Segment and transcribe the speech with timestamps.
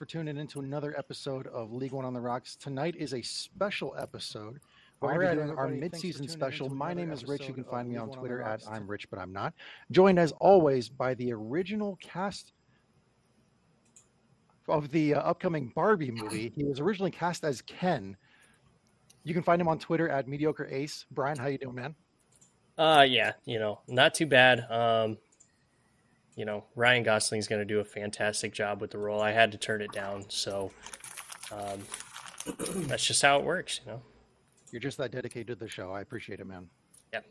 [0.00, 0.22] right, everybody.
[0.22, 2.56] Thanks for tuning in to another episode of League One on the Rocks.
[2.56, 4.60] Tonight is a special episode.
[5.00, 6.70] We're All going to right, be doing our everybody, thanks mid-season special.
[6.70, 7.46] My name is Rich.
[7.48, 8.68] You can find me on One on Twitter at Rocks.
[8.70, 9.52] I'm Rich, but I'm not.
[9.90, 12.52] Joined as always by the original cast
[14.68, 16.52] of the uh, upcoming Barbie movie.
[16.56, 18.16] He was originally cast as Ken.
[19.24, 21.04] You can find him on Twitter at Mediocre Ace.
[21.10, 21.94] Bryan, how you doing, man?
[22.78, 24.64] Uh, yeah, you know, not too bad.
[24.70, 25.18] Um,
[26.36, 29.20] you know, Ryan Gosling's going to do a fantastic job with the role.
[29.20, 30.70] I had to turn it down, so
[31.50, 31.80] um,
[32.86, 34.02] that's just how it works, you know.
[34.70, 35.92] You're just that dedicated to the show.
[35.92, 36.68] I appreciate it, man.
[37.12, 37.26] Yep.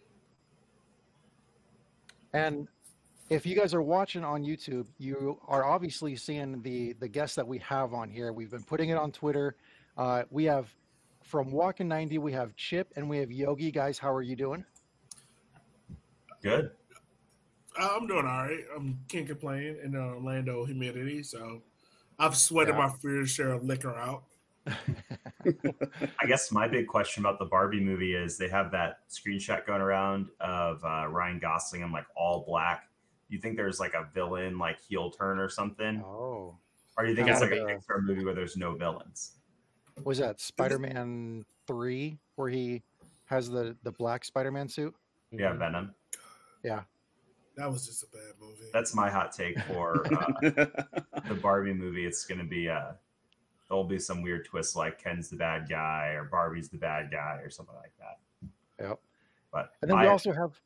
[2.33, 2.67] And
[3.31, 7.47] if you guys are watching on YouTube, you are obviously seeing the the guests that
[7.47, 8.31] we have on here.
[8.31, 9.55] We've been putting it on Twitter.
[9.97, 10.67] Uh, we have
[11.23, 13.71] from Walkin' 90, we have Chip and we have Yogi.
[13.71, 14.65] Guys, how are you doing?
[16.43, 16.71] Good.
[17.79, 18.59] Uh, I'm doing all right.
[18.71, 21.61] I am can't complain in the Orlando humidity, so
[22.19, 22.87] I've sweated Yeah.
[22.87, 24.23] my fair share of liquor out.
[24.67, 29.81] I guess my big question about the Barbie movie is they have that screenshot going
[29.81, 32.87] around of uh, Ryan Gosling in like all black.
[33.29, 36.57] You think there's like a villain, like heel turn or something, Oh,
[36.97, 37.73] or do you think it's like a Gotta be.
[37.73, 39.37] Pixar movie where there's no villains?
[40.03, 42.81] was that Spider-Man three where he
[43.25, 44.93] has the the black Spider-Man suit?
[45.31, 45.95] Yeah, Venom.
[47.57, 48.69] That was just a bad movie.
[48.73, 50.31] That's my hot take for uh,
[51.27, 52.05] the Barbie movie.
[52.05, 52.93] It's going to be uh,
[53.67, 57.39] there'll be some weird twist like Ken's the bad guy or Barbie's the bad guy
[57.43, 58.19] or something like that.
[58.87, 58.99] Yep.
[59.51, 60.59] But And then we I- also have.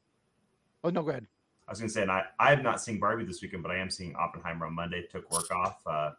[0.83, 1.25] Oh no, go ahead.
[1.67, 3.71] I was going to say, and I, I have not seen Barbie this weekend, but
[3.71, 5.07] I am seeing Oppenheimer on Monday.
[5.11, 5.81] Took work off.
[5.87, 6.11] Uh,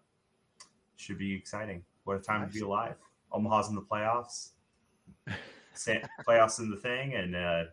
[0.96, 1.84] should be exciting.
[2.02, 2.96] What a time to be alive.
[3.30, 4.50] Omaha's in the playoffs.
[5.76, 7.64] Playoffs in the thing and uh,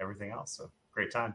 [0.00, 0.52] everything else.
[0.52, 1.34] So great time.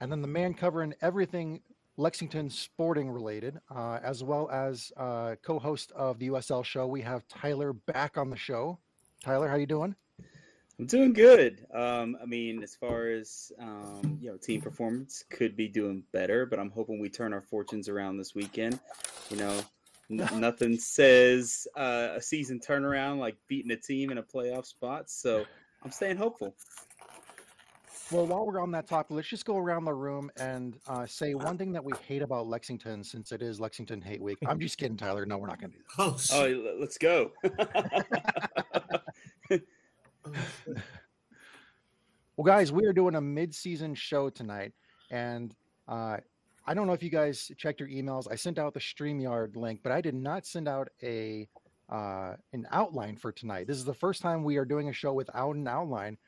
[0.00, 1.60] And then the man covering everything
[1.96, 6.86] Lexington sporting related, uh, as well as uh, co-host of the USL show.
[6.86, 8.78] We have Tyler back on the show.
[9.22, 9.94] Tyler, how you doing?
[10.78, 11.66] I'm doing good.
[11.72, 16.44] Um, I mean, as far as um, you know, team performance could be doing better,
[16.44, 18.78] but I'm hoping we turn our fortunes around this weekend.
[19.30, 19.60] You know,
[20.10, 25.08] n- nothing says uh, a season turnaround like beating a team in a playoff spot.
[25.08, 25.46] So
[25.82, 26.54] I'm staying hopeful.
[28.12, 31.34] Well, while we're on that topic, let's just go around the room and uh, say
[31.34, 34.38] one thing that we hate about Lexington, since it is Lexington Hate Week.
[34.46, 35.26] I'm just kidding, Tyler.
[35.26, 36.02] No, we're not going to do that.
[36.04, 36.56] oh, Oh, shit.
[36.56, 37.32] l- let's go.
[42.36, 44.72] Well, guys, we are doing a mid-season show tonight,
[45.10, 45.54] and
[45.88, 46.18] uh,
[46.66, 48.30] I don't know if you guys checked your emails.
[48.30, 51.48] I sent out the Streamyard link, but I did not send out a
[51.88, 53.66] uh, an outline for tonight.
[53.66, 56.18] This is the first time we are doing a show without an outline.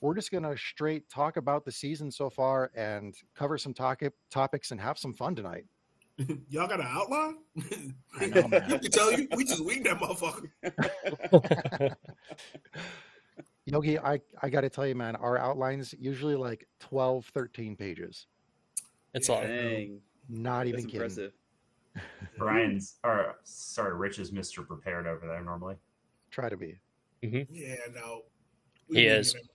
[0.00, 4.70] We're just gonna straight talk about the season so far and cover some topic topics
[4.70, 5.64] and have some fun tonight.
[6.48, 7.36] Y'all got an outline?
[8.20, 8.70] I know, man.
[8.70, 11.94] you can tell you, we just winged that motherfucker.
[13.66, 18.26] Yogi, I, I got to tell you, man, our outlines usually like 12, 13 pages.
[19.12, 19.34] it's Yeah.
[19.34, 21.00] all Dang, Not even that's kidding.
[21.00, 21.32] impressive.
[22.38, 24.64] Bryan's, or sorry, Rich is Mr.
[24.66, 25.74] Prepared over there normally.
[26.30, 26.78] Try to be.
[27.24, 27.52] Mm-hmm.
[27.54, 28.22] Yeah, no.
[28.92, 29.32] He is.
[29.32, 29.48] that motherfucker.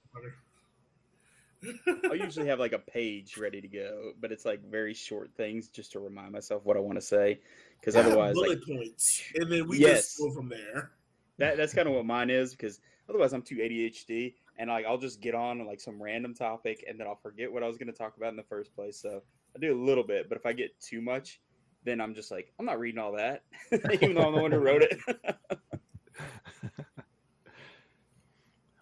[2.10, 5.70] I usually have like a page ready to go, but it's like very short things
[5.70, 7.40] just to remind myself what I want to say.
[7.80, 10.16] Because I have otherwise, like, bullet points, and then we Yes.
[10.16, 10.92] just go from there.
[11.38, 12.52] that that's kind of what mine is.
[12.52, 12.80] Because
[13.10, 17.00] otherwise, I'm too ADHD, and like I'll just get on like some random topic, and
[17.00, 19.00] then I'll forget what I was going to talk about in the first place.
[19.00, 19.22] So
[19.56, 21.42] I do a little bit, but if I get too much,
[21.84, 23.44] then I'm just like I'm not reading all that,
[24.02, 25.00] even though I'm the one who wrote it.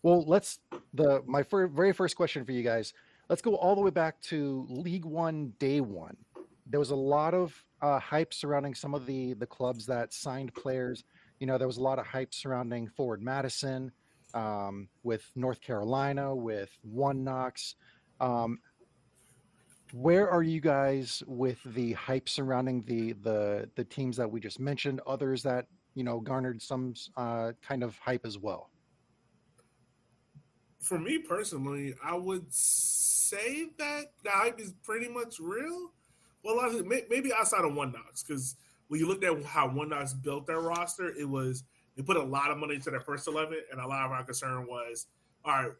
[0.01, 0.59] Well, let's
[0.93, 2.93] the my fir- very first question for you guys.
[3.29, 6.17] Let's go all the way back to League One day one.
[6.65, 10.53] There was a lot of uh, hype surrounding some of the the clubs that signed
[10.53, 11.03] players.
[11.39, 13.91] You know, there was a lot of hype surrounding Forward Madison,
[14.33, 17.75] um, with North Carolina, with One Knox.
[18.19, 18.59] Um,
[19.91, 24.59] where are you guys with the hype surrounding the the the teams that we just
[24.59, 25.01] mentioned?
[25.07, 28.68] Others that you know garnered some uh, kind of hype as well.
[30.79, 35.91] For me personally, I would say that the hype is pretty much real.
[36.43, 38.55] Well, maybe outside of One Knox, because
[38.87, 41.63] when you looked at how One Knox built their roster, it was
[41.95, 44.23] they put a lot of money into their first eleven, and a lot of our
[44.23, 45.07] concern was,
[45.43, 45.71] all right,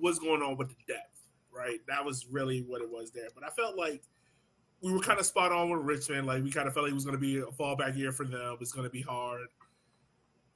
[0.00, 1.22] what's going on with the depth,
[1.52, 1.78] right?
[1.86, 3.28] That was really what it was there.
[3.34, 4.02] But I felt like
[4.82, 6.26] we were kind of spot on with Richmond.
[6.26, 8.24] Like we kind of felt like it was going to be a fallback year for
[8.24, 8.56] them.
[8.60, 9.46] It's going to be hard.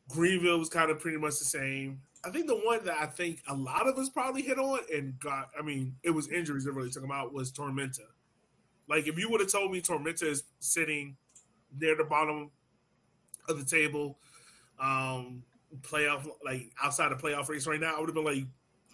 [0.09, 2.01] Greenville was kind of pretty much the same.
[2.25, 5.19] I think the one that I think a lot of us probably hit on and
[5.19, 8.07] got, I mean, it was injuries that really took them out was Tormenta.
[8.89, 11.17] Like if you would have told me Tormenta is sitting
[11.79, 12.51] near the bottom
[13.49, 14.19] of the table,
[14.81, 15.43] um,
[15.81, 18.45] playoff like outside the playoff race right now, I would have been like,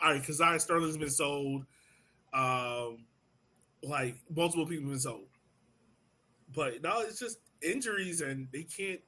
[0.03, 1.65] all right, because Sterling's been sold.
[2.33, 3.05] Um,
[3.83, 5.27] like multiple people have been sold.
[6.55, 9.01] But now it's just injuries and they can't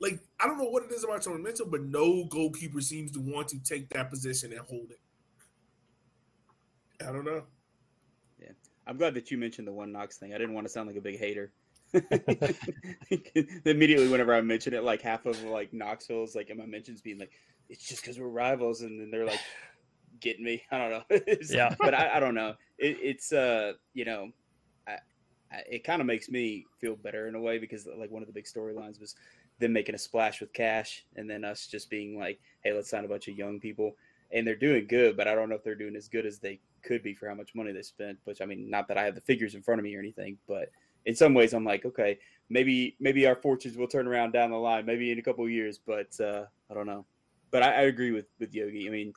[0.00, 3.48] like I don't know what it is about Tormenta, but no goalkeeper seems to want
[3.48, 5.00] to take that position and hold it.
[7.06, 7.44] I don't know.
[8.40, 8.52] Yeah,
[8.86, 10.34] I'm glad that you mentioned the one Knox thing.
[10.34, 11.52] I didn't want to sound like a big hater.
[13.64, 17.18] Immediately, whenever I mention it, like half of like Knoxville's like in my mentions being
[17.18, 17.32] like,
[17.68, 19.40] it's just because we're rivals, and then they're like,
[20.20, 20.62] getting me.
[20.70, 21.18] I don't know.
[21.48, 21.74] Yeah.
[21.78, 22.54] but I, I don't know.
[22.78, 24.30] It, it's uh, you know,
[24.86, 24.92] I,
[25.52, 28.26] I, it kind of makes me feel better in a way because like one of
[28.26, 29.14] the big storylines was
[29.58, 33.04] them making a splash with cash, and then us just being like, hey, let's sign
[33.04, 33.96] a bunch of young people,
[34.32, 36.60] and they're doing good, but I don't know if they're doing as good as they
[36.82, 38.18] could be for how much money they spent.
[38.24, 40.38] Which I mean, not that I have the figures in front of me or anything,
[40.46, 40.70] but
[41.06, 42.18] in some ways, I'm like, okay,
[42.50, 45.50] maybe maybe our fortunes will turn around down the line, maybe in a couple of
[45.50, 47.04] years, but uh, I don't know.
[47.50, 48.86] But I, I agree with with Yogi.
[48.86, 49.12] I mean,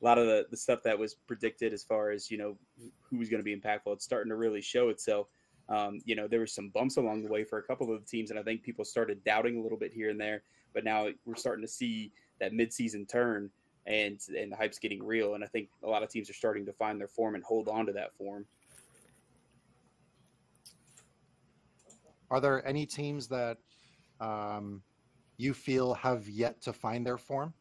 [0.00, 2.56] a lot of the, the stuff that was predicted as far as you know
[3.02, 5.28] who was going to be impactful, it's starting to really show itself.
[5.68, 8.06] Um, you know, there were some bumps along the way for a couple of the
[8.06, 10.42] teams, and I think people started doubting a little bit here and there.
[10.72, 13.50] But now we're starting to see that midseason turn,
[13.86, 15.34] and and the hype's getting real.
[15.34, 17.68] And I think a lot of teams are starting to find their form and hold
[17.68, 18.46] on to that form.
[22.30, 23.58] Are there any teams that
[24.20, 24.82] um,
[25.36, 27.54] you feel have yet to find their form?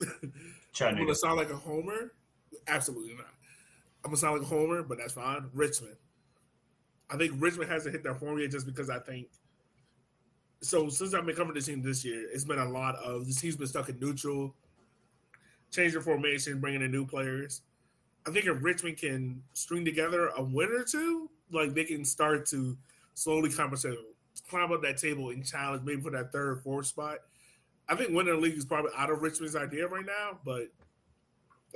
[0.80, 2.12] I'm gonna sound like a homer.
[2.66, 3.26] Absolutely not.
[4.04, 5.44] I'm gonna sound like a homer, but that's fine.
[5.52, 5.96] Richmond.
[7.12, 9.28] I think Richmond hasn't hit their form yet just because I think
[10.62, 13.40] so since I've been covering this team this year, it's been a lot of this
[13.40, 14.54] team's been stuck in neutral,
[15.74, 17.62] their formation, bringing in new players.
[18.26, 22.46] I think if Richmond can string together a win or two, like they can start
[22.46, 22.78] to
[23.14, 23.74] slowly climb,
[24.48, 27.18] climb up that table and challenge maybe for that third, fourth spot.
[27.88, 30.68] I think winning the league is probably out of Richmond's idea right now, but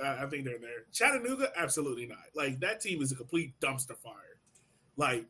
[0.01, 0.85] I, I think they're there.
[0.93, 2.23] Chattanooga, absolutely not.
[2.33, 4.36] Like that team is a complete dumpster fire.
[4.97, 5.25] Like,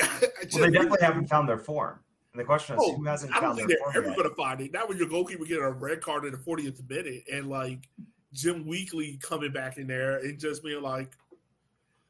[0.00, 0.06] I
[0.52, 2.00] Well, they definitely haven't found their form.
[2.32, 4.16] And the question is, Oh, who hasn't I don't found think their they're form ever
[4.16, 4.72] going to find it.
[4.72, 7.88] Not when your goalkeeper getting a red card in the 40th minute and like
[8.32, 11.12] Jim Weekly coming back in there and just being like,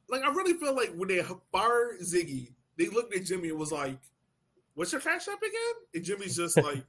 [0.09, 1.23] like I really feel like when they
[1.53, 3.99] fired Ziggy, they looked at Jimmy and was like,
[4.75, 6.85] "What's your cash up again?" And Jimmy's just like,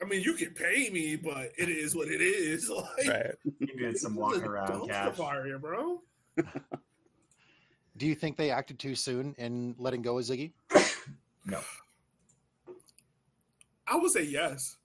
[0.00, 3.34] "I mean, you can pay me, but it is what it is." Like, Right.
[3.60, 5.16] He did some this walking around cash.
[5.16, 6.02] fire bro.
[7.96, 10.52] Do you think they acted too soon in letting go of Ziggy?
[11.44, 11.60] No.
[13.86, 14.76] I would say yes.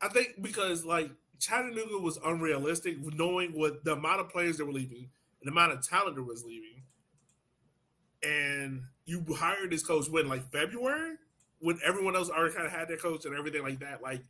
[0.00, 1.10] I think because like
[1.40, 5.08] Chattanooga was unrealistic, knowing what the amount of players that were leaving,
[5.40, 6.82] and the amount of talent that was leaving,
[8.22, 11.14] and you hired this coach when like February,
[11.60, 14.02] when everyone else already kind of had their coach and everything like that.
[14.02, 14.22] Like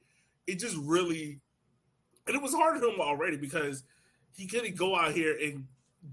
[0.46, 1.40] it just really,
[2.26, 3.82] and it was hard for him already because
[4.36, 5.66] he couldn't go out here and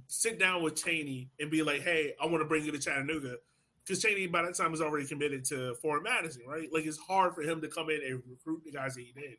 [0.07, 3.37] sit down with Cheney and be like, "Hey, I want to bring you to Chattanooga."
[3.83, 6.71] because Cheney by that time is already committed to Forward Madison, right?
[6.71, 9.37] Like it's hard for him to come in and recruit the guys that he did.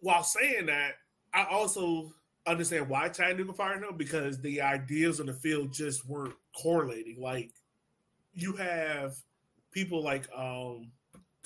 [0.00, 0.92] While saying that,
[1.32, 2.12] I also
[2.46, 7.20] understand why Chattanooga fired him because the ideas on the field just weren't correlating.
[7.20, 7.52] Like
[8.34, 9.16] you have
[9.72, 10.90] people like um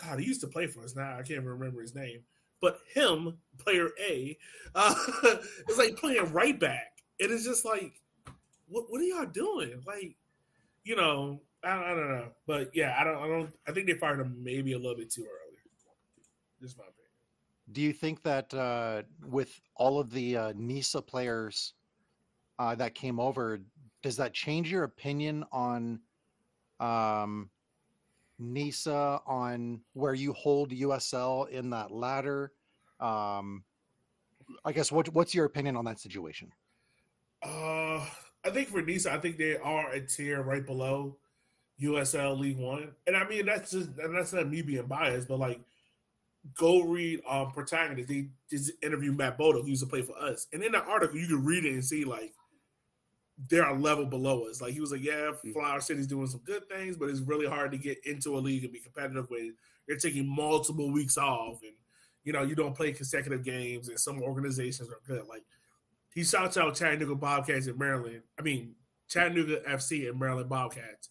[0.02, 1.12] God, he used to play for us now.
[1.12, 2.20] I can't even remember his name.
[2.60, 4.36] But him, player A,
[4.74, 4.94] uh,
[5.68, 6.97] it's like playing right back.
[7.18, 8.00] It is just like,
[8.68, 9.82] what what are y'all doing?
[9.86, 10.16] Like,
[10.84, 13.94] you know, I, I don't know, but yeah, I don't, I don't, I think they
[13.94, 15.48] fired him maybe a little bit too early.
[16.60, 16.94] Just my opinion.
[17.70, 21.74] Do you think that uh, with all of the uh, NISA players
[22.58, 23.60] uh, that came over,
[24.02, 26.00] does that change your opinion on
[26.80, 27.50] um,
[28.38, 32.52] NISA, on where you hold USL in that ladder?
[33.00, 33.64] Um,
[34.64, 36.52] I guess what what's your opinion on that situation?
[37.42, 38.04] Uh,
[38.44, 41.16] I think for Nisa, I think they are a tier right below
[41.80, 45.38] USL League One, and I mean that's just and that's not me being biased, but
[45.38, 45.60] like
[46.54, 48.08] go read um protagonist.
[48.08, 51.18] They just interviewed Matt Bodo, who used to play for us, and in the article
[51.18, 52.32] you can read it and see like
[53.48, 54.60] they're a level below us.
[54.60, 57.70] Like he was like, yeah, Flower City's doing some good things, but it's really hard
[57.70, 59.54] to get into a league and be competitive when
[59.86, 61.72] you're taking multiple weeks off and
[62.24, 65.26] you know you don't play consecutive games and some organizations are good.
[65.28, 65.44] Like
[66.18, 68.22] he shouts out Chattanooga Bobcats in Maryland.
[68.38, 68.74] I mean
[69.08, 71.10] Chattanooga FC and Maryland Bobcats.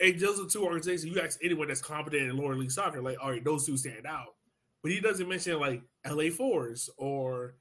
[0.00, 1.04] And those are two organizations.
[1.12, 4.06] You ask anyone that's competent in lower league soccer, like, all right, those two stand
[4.06, 4.34] out.
[4.82, 7.56] But he doesn't mention like LA Force or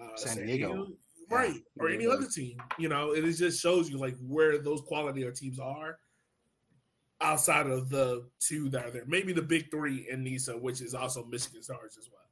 [0.00, 0.88] uh, San Diego.
[1.30, 1.60] right?
[1.78, 2.10] Or any Yeah.
[2.10, 2.56] other team.
[2.78, 5.98] You know, and it just shows you like where those quality of teams are.
[7.20, 9.02] outside of the two that are there.
[9.08, 12.27] Maybe the big three in NISA, which is also Michigan Stars as well.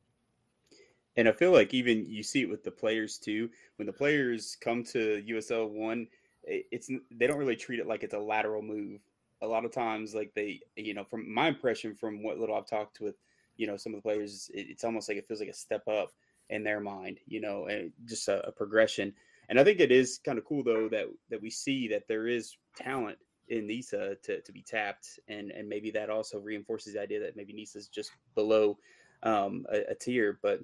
[1.16, 3.48] And I feel like even you see it with the players too.
[3.76, 6.08] When the players come to USL one,
[6.44, 9.00] it's they don't really treat it like it's a lateral move.
[9.42, 12.66] A lot of times, like they, you know, from my impression, from what little I've
[12.66, 13.16] talked with,
[13.56, 16.12] you know, some of the players, it's almost like it feels like a step up
[16.48, 19.12] in their mind, you know, and just a, a progression.
[19.48, 22.26] And I think it is kind of cool though that that we see that there
[22.26, 23.18] is talent
[23.48, 27.36] in NISA to, to be tapped, and and maybe that also reinforces the idea that
[27.36, 28.78] maybe NISA is just below
[29.22, 30.38] um, a, a, tier.
[30.42, 30.60] But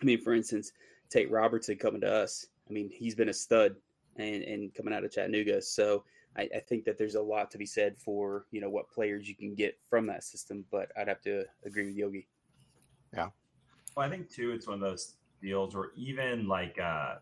[0.00, 0.72] I mean, for instance,
[1.10, 2.46] Tate Robertson coming to us.
[2.68, 3.76] I mean, he's been a stud
[4.16, 5.62] and and coming out of Chattanooga.
[5.62, 6.04] So
[6.36, 9.28] I, I think that there's a lot to be said for you know what players
[9.28, 10.64] you can get from that system.
[10.70, 12.26] But I'd have to agree with Yogi.
[13.14, 13.28] Yeah.
[13.96, 17.16] Well, I think too, it's one of those deals where even like uh,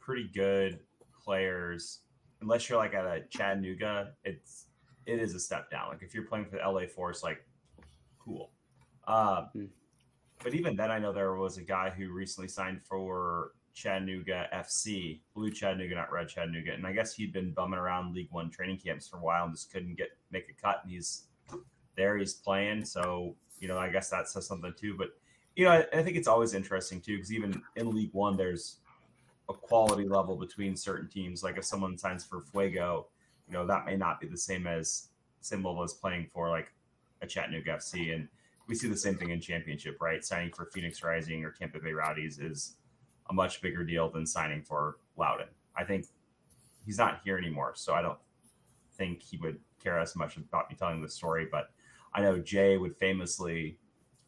[0.00, 0.80] pretty good
[1.24, 2.00] players
[2.40, 4.66] unless you're like at a Chattanooga, it's
[5.06, 5.88] it is a step down.
[5.88, 7.44] Like if you're playing for the LA Force, like
[8.18, 8.50] cool.
[9.06, 9.68] Uh, mm.
[10.42, 15.20] But even then, I know there was a guy who recently signed for Chattanooga FC,
[15.34, 18.78] Blue Chattanooga, not Red Chattanooga, and I guess he'd been bumming around League One training
[18.78, 20.80] camps for a while and just couldn't get make a cut.
[20.82, 21.24] And he's
[21.96, 22.84] there, he's playing.
[22.84, 24.96] So you know, I guess that says something too.
[24.96, 25.08] But
[25.56, 28.78] you know, I, I think it's always interesting too because even in League One, there's
[29.48, 31.42] a quality level between certain teams.
[31.42, 33.08] Like if someone signs for Fuego,
[33.46, 35.08] you know that may not be the same as
[35.40, 36.72] same level as playing for like
[37.22, 38.28] a Chattanooga FC, and
[38.68, 40.24] we see the same thing in championship, right?
[40.24, 42.76] Signing for Phoenix Rising or Tampa Bay Rowdies is
[43.30, 45.48] a much bigger deal than signing for Loudoun.
[45.76, 46.06] I think
[46.84, 48.18] he's not here anymore, so I don't
[48.96, 51.46] think he would care as much about me telling the story.
[51.50, 51.70] But
[52.14, 53.78] I know Jay would famously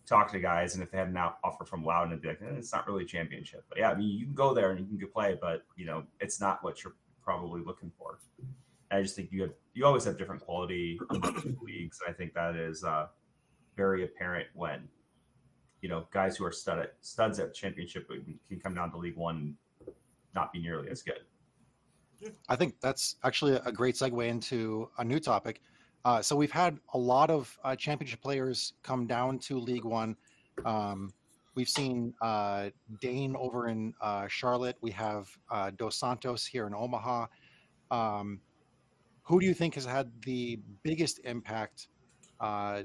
[0.06, 2.56] talk to guys, and if they had an offer from Loudoun, it'd be like, eh,
[2.56, 3.64] it's not really a championship.
[3.68, 6.04] But yeah, I mean, you can go there and you can play, but you know,
[6.20, 8.18] it's not what you're probably looking for.
[8.90, 10.98] And I just think you have you always have different quality
[11.62, 11.98] leagues.
[12.06, 13.08] I think that is uh,
[13.78, 14.88] very apparent when
[15.80, 18.10] you know guys who are stud at, studs at championship
[18.48, 19.56] can come down to League One,
[20.34, 21.22] not be nearly as good.
[22.48, 25.62] I think that's actually a great segue into a new topic.
[26.04, 30.16] Uh, so we've had a lot of uh, championship players come down to League One.
[30.64, 31.12] Um,
[31.54, 32.70] we've seen uh,
[33.00, 34.76] Dane over in uh, Charlotte.
[34.80, 37.26] We have uh, Dos Santos here in Omaha.
[37.92, 38.40] Um,
[39.22, 41.88] who do you think has had the biggest impact
[42.40, 42.82] uh,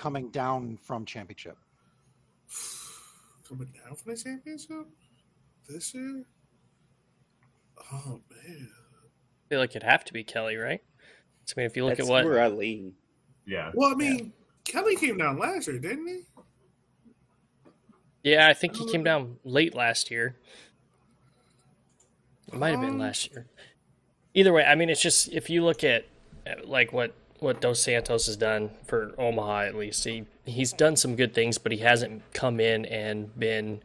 [0.00, 1.58] coming down from championship?
[3.46, 4.86] Coming down from the championship
[5.68, 6.24] this year?
[7.92, 8.68] Oh man!
[8.70, 10.80] I feel like it'd have to be Kelly, right?
[10.82, 12.94] I mean, if you look That's at what where I lean.
[13.46, 13.72] Yeah.
[13.74, 14.72] Well, I mean, yeah.
[14.72, 16.20] Kelly came down last year, didn't he?
[18.22, 20.36] Yeah, I think he came down late last year.
[22.52, 23.46] It might have been um, last year.
[24.34, 26.06] Either way, I mean, it's just if you look at
[26.64, 31.16] like what what Dos Santos has done for Omaha, at least he he's done some
[31.16, 33.82] good things, but he hasn't come in and been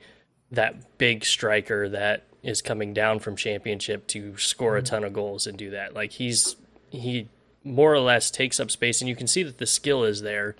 [0.52, 4.86] that big striker that is coming down from championship to score a mm-hmm.
[4.86, 5.94] ton of goals and do that.
[5.94, 6.56] Like he's
[6.90, 7.30] he
[7.64, 10.56] more or less takes up space, and you can see that the skill is there,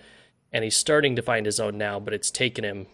[0.52, 2.00] and he's starting to find his own now.
[2.00, 2.88] But it's taken him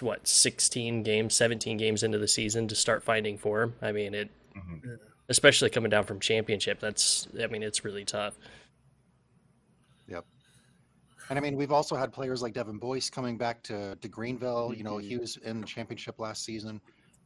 [0.00, 3.74] what 16 games, 17 games into the season to start finding form.
[3.80, 4.94] I mean, it, mm-hmm.
[5.28, 6.80] especially coming down from championship.
[6.80, 8.34] That's, I mean, it's really tough.
[11.26, 11.30] Yep.
[11.30, 14.72] And I mean, we've also had players like Devin Boyce coming back to, to Greenville.
[14.76, 15.20] You know, he mm-hmm.
[15.20, 16.80] was in the championship last season.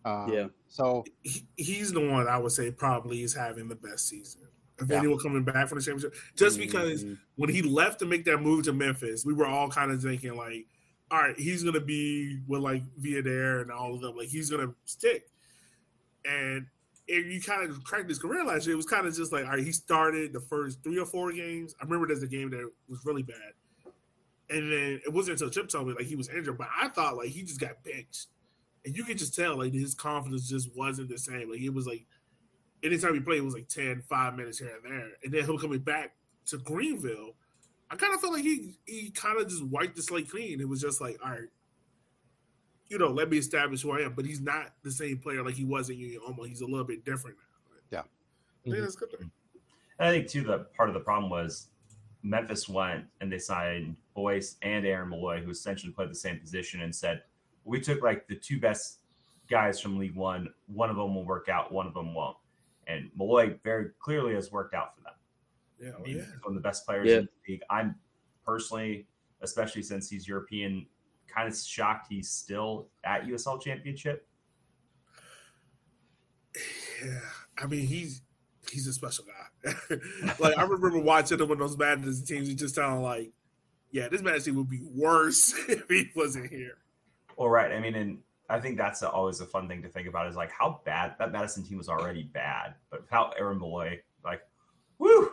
[0.04, 0.47] Um, yeah.
[0.69, 4.42] So he, he's the one I would say probably is having the best season
[4.80, 4.99] if yeah.
[4.99, 6.14] anyone coming back from the championship.
[6.37, 7.14] Just because mm-hmm.
[7.37, 10.37] when he left to make that move to Memphis, we were all kind of thinking
[10.37, 10.66] like,
[11.11, 14.73] all right, he's gonna be with like Villader and all of them, like he's gonna
[14.85, 15.28] stick.
[16.25, 16.66] And
[17.09, 18.75] and you kind of cracked his career last year.
[18.75, 21.33] It was kind of just like, all right, he started the first three or four
[21.33, 21.75] games.
[21.80, 23.52] I remember there's a game that was really bad.
[24.50, 27.16] And then it wasn't until Chip told me like he was injured, but I thought
[27.16, 28.26] like he just got benched.
[28.85, 31.50] And you could just tell like his confidence just wasn't the same.
[31.50, 32.04] Like it was like
[32.83, 35.09] anytime he played, it was like 10, 5 minutes here and there.
[35.23, 36.14] And then him coming back
[36.47, 37.35] to Greenville,
[37.90, 40.61] I kind of felt like he he kind of just wiped the slate clean.
[40.61, 41.49] It was just like, all right,
[42.88, 44.14] you know, let me establish who I am.
[44.14, 46.45] But he's not the same player like he was in Union Omaha.
[46.45, 47.99] He's a little bit different now.
[47.99, 48.02] Yeah.
[48.66, 48.75] Mm-hmm.
[48.75, 49.14] Yeah, that's good.
[49.21, 49.30] And
[50.09, 51.69] I think too the part of the problem was
[52.23, 56.83] Memphis went and they signed Boyce and Aaron Molloy, who essentially played the same position,
[56.83, 57.23] and said
[57.65, 58.99] we took like the two best
[59.49, 60.49] guys from League One.
[60.67, 62.37] One of them will work out, one of them won't
[62.91, 65.12] and Molloy very clearly has worked out for them.
[65.81, 66.25] Yeah, oh, I mean, yeah.
[66.43, 67.19] one of the best players yeah.
[67.19, 67.62] in the league.
[67.71, 67.95] I'm
[68.45, 69.07] personally,
[69.43, 70.87] especially since he's European,
[71.29, 74.27] kind of shocked he's still at USL Championship.
[77.05, 77.21] Yeah,
[77.57, 78.23] I mean he's
[78.71, 79.95] he's a special guy.
[80.41, 82.49] like I remember watching him when those Madness teams.
[82.49, 83.33] he just sounded like,
[83.90, 86.78] yeah, this Madness team would be worse if he wasn't here.
[87.37, 87.73] Well, right.
[87.73, 88.18] I mean, and
[88.49, 91.32] I think that's always a fun thing to think about is like how bad that
[91.32, 94.42] Madison team was already bad, but how Aaron Molloy, like,
[94.99, 95.30] woo.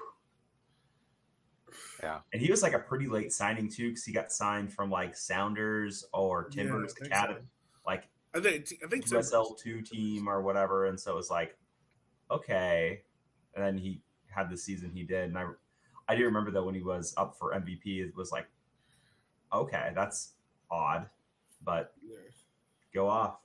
[2.01, 2.19] Yeah.
[2.31, 5.15] And he was like a pretty late signing too, because he got signed from like
[5.15, 7.81] Sounders or Yeah, Timbers I think Academy, so.
[7.85, 9.17] like I think I think so.
[9.17, 10.85] USL two team or whatever.
[10.85, 11.57] And so it was like,
[12.29, 13.01] okay.
[13.55, 15.29] And then he had the season he did.
[15.29, 15.47] And I
[16.07, 18.47] I do remember that when he was up for MVP, it was like,
[19.53, 20.33] okay, that's
[20.71, 21.07] odd,
[21.63, 21.93] but
[22.93, 23.39] go off.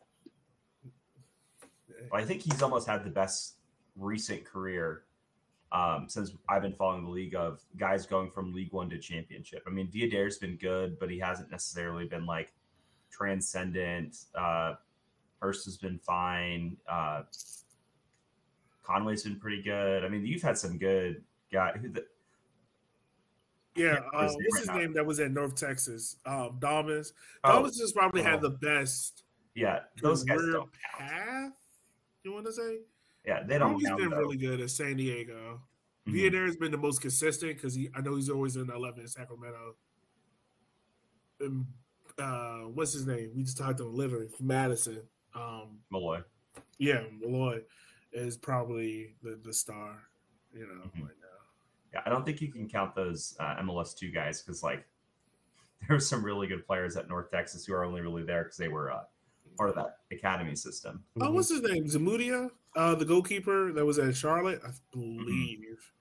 [2.12, 3.54] I think he's almost had the best
[3.96, 5.04] recent career
[5.72, 9.62] um, since I've been following the league of guys going from League One to Championship.
[9.66, 12.52] I mean, Diadare's been good, but he hasn't necessarily been like
[13.10, 14.16] transcendent.
[14.34, 14.74] Uh,
[15.40, 16.76] Hurst has been fine.
[16.88, 17.22] Uh,
[18.82, 20.04] Conway's been pretty good.
[20.04, 21.72] I mean, you've had some good guy.
[21.80, 22.04] Who the,
[23.74, 24.76] Yeah, uh, what's his name what's right his now?
[24.78, 26.16] name that was at North Texas?
[26.26, 27.12] Um, Damas.
[27.44, 28.24] oh, has probably oh.
[28.24, 29.24] had the best
[29.54, 31.10] yeah, those guys career don't count.
[31.10, 31.52] path.
[32.24, 32.78] You want to say?
[33.26, 33.98] Yeah, they don't He's count.
[34.00, 34.16] been though.
[34.18, 35.60] really good at San Diego.
[36.08, 36.12] Mhm.
[36.12, 37.88] Villanueva has been the most consistent because he.
[37.94, 39.76] I know he's always in eleven in Sacramento.
[41.40, 41.66] And,
[42.18, 43.30] uh, what's his name?
[43.34, 45.02] We just talked to him literally from Madison.
[45.34, 46.20] Um, Molloy.
[46.78, 47.60] yeah, Molloy
[48.12, 50.02] is probably the the star.
[50.52, 51.04] You know, Mhm.
[51.06, 51.21] right now.
[51.94, 54.84] Yeah, I don't think you can count those uh, MLS two guys because like
[55.88, 58.56] there were some really good players at North Texas who are only really there because
[58.56, 59.00] they were uh,
[59.56, 61.02] part of that academy system.
[61.20, 61.84] Oh, what's his name?
[61.86, 65.92] Zamudia, uh, the goalkeeper that was at Charlotte, I believe.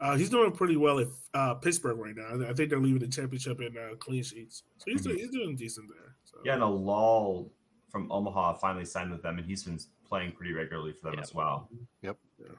[0.00, 2.48] Uh, he's doing pretty well at uh, Pittsburgh right now.
[2.48, 5.56] I think they're leaving the championship in uh, clean sheets, so he's, doing, he's doing
[5.56, 6.14] decent there.
[6.24, 6.38] So.
[6.44, 7.50] Yeah, and Alal
[7.90, 11.20] from Omaha finally signed with them, and he's been playing pretty regularly for them Yeah.
[11.20, 11.68] as well.
[12.02, 12.16] Yep.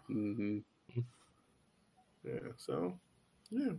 [0.07, 0.59] hmm yeah.
[2.57, 2.99] So,
[3.49, 3.71] yeah,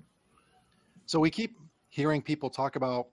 [1.06, 1.56] So we keep
[1.88, 3.08] hearing people talk about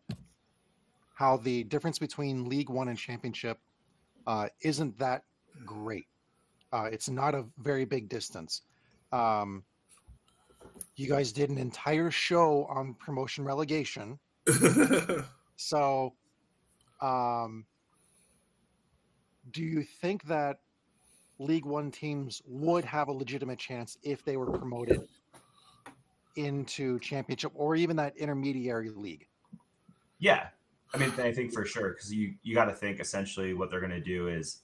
[1.16, 3.60] how the difference between League One and Championship
[4.26, 5.24] uh, isn't that
[5.66, 6.08] great.
[6.72, 8.62] Uh, it's not a very big distance.
[9.12, 9.64] Um,
[10.96, 14.20] you guys did an entire show on promotion relegation.
[15.58, 16.14] So,
[17.02, 17.66] um,
[19.52, 20.60] do you think that
[21.40, 25.08] League One teams would have a legitimate chance if they were promoted
[26.36, 29.28] into Championship or even that intermediary league?
[30.20, 30.48] Yeah,
[30.94, 33.80] I mean, I think for sure because you you got to think essentially what they're
[33.80, 34.62] going to do is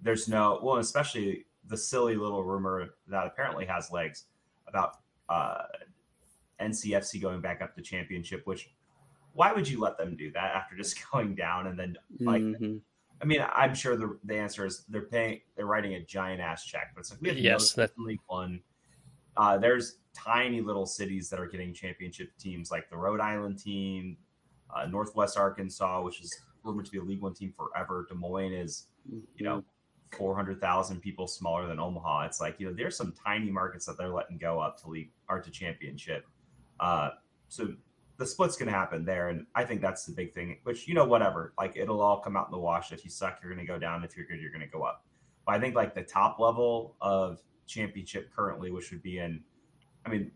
[0.00, 4.24] there's no well, especially the silly little rumor that apparently has legs
[4.66, 4.98] about
[5.28, 5.62] uh,
[6.60, 8.46] NCFC going back up to championship.
[8.46, 8.70] Which
[9.32, 12.42] why would you let them do that after just going down and then like?
[12.42, 12.80] Mhm.
[13.22, 16.64] I mean, I'm sure the the answer is they're paying they're writing a giant ass
[16.64, 18.60] check, but it's like we have Yes, no that- League One.
[19.36, 24.18] Uh, there's tiny little cities that are getting championship teams, like the Rhode Island team,
[24.74, 28.06] uh, Northwest Arkansas, which is rumored to be a League One team forever.
[28.08, 28.88] Des Moines is,
[29.36, 29.64] you know,
[30.10, 32.26] four hundred thousand people smaller than Omaha.
[32.26, 35.12] It's like you know, there's some tiny markets that they're letting go up to league
[35.28, 36.26] or to championship.
[36.80, 37.10] Uh,
[37.48, 37.68] so
[38.22, 40.58] the split's going to happen there, and I think that's the big thing.
[40.62, 42.92] Which you know, whatever, like it'll all come out in the wash.
[42.92, 44.04] If you suck, you're going to go down.
[44.04, 45.04] If you're good, you're going to go up.
[45.44, 49.42] But I think like the top level of championship currently, which would be in,
[50.06, 50.30] I mean,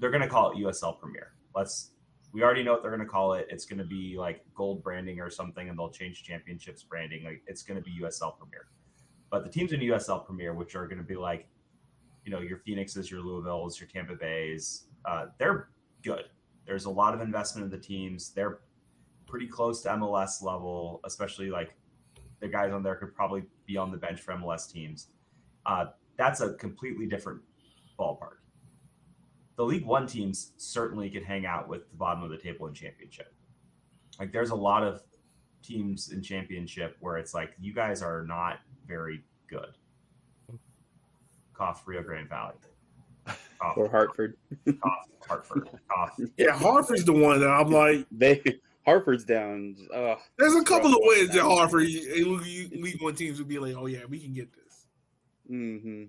[0.00, 1.32] they're going to call it USL Premier.
[1.54, 1.92] Let's.
[2.32, 3.46] We already know what they're going to call it.
[3.48, 7.24] It's going to be like gold branding or something, and they'll change championships branding.
[7.24, 8.66] Like it's going to be USL Premier.
[9.30, 11.46] But the teams in USL Premier, which are going to be like,
[12.24, 15.68] you know, your Phoenixes, your Louisvilles, your Tampa Bays, uh, they're
[16.02, 16.24] good.
[16.68, 18.30] There's a lot of investment in the teams.
[18.30, 18.58] They're
[19.26, 21.74] pretty close to MLS level, especially like
[22.40, 25.08] the guys on there could probably be on the bench for MLS teams.
[25.64, 25.86] Uh,
[26.18, 27.40] that's a completely different
[27.98, 28.36] ballpark.
[29.56, 32.74] The League One teams certainly could hang out with the bottom of the table in
[32.74, 33.34] championship.
[34.20, 35.02] Like there's a lot of
[35.62, 39.70] teams in championship where it's like you guys are not very good.
[41.54, 42.54] Cough Rio Grande Valley.
[43.60, 44.36] Cough, Or Hartford.
[44.82, 45.68] cough Hartford.
[45.88, 46.18] Cough.
[46.36, 46.52] yeah.
[46.52, 48.06] Hartford's the one that I'm like.
[48.12, 48.42] They
[48.86, 49.76] Hartford's down.
[49.92, 51.42] Uh, There's a couple of ways that.
[51.42, 54.86] Hartford you- you- League One teams would be like, oh yeah, we can get this.
[55.46, 56.04] hmm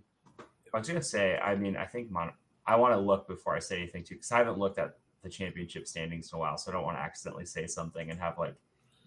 [0.73, 2.31] I was gonna say, I mean, I think Mon-
[2.67, 5.29] I want to look before I say anything too, because I haven't looked at the
[5.29, 8.37] championship standings in a while, so I don't want to accidentally say something and have
[8.37, 8.55] like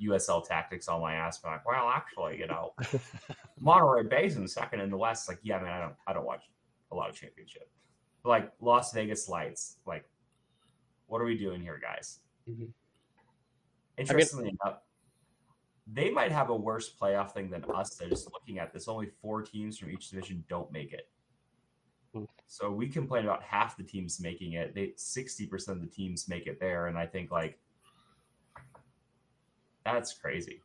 [0.02, 1.38] USL tactics on my ass.
[1.38, 2.74] But like, well, actually, you know,
[3.60, 5.28] Monterey Bay's in second in the West.
[5.28, 6.42] Like, yeah, man, I don't, I don't watch
[6.90, 7.70] a lot of championship.
[8.24, 10.04] Like Las Vegas Lights, like,
[11.06, 12.20] what are we doing here, guys?
[12.48, 12.72] Mhm.
[13.98, 14.80] Interestingly enough,
[15.86, 17.96] they might have a worse playoff thing than us.
[17.96, 18.88] They're just looking at this.
[18.88, 21.10] Only four teams from each division don't make it.
[22.14, 22.24] Hmm.
[22.46, 24.74] So we complain about half the teams making it.
[24.74, 27.58] They sixty percent of the teams make it there, and I think like
[29.84, 30.62] that's crazy.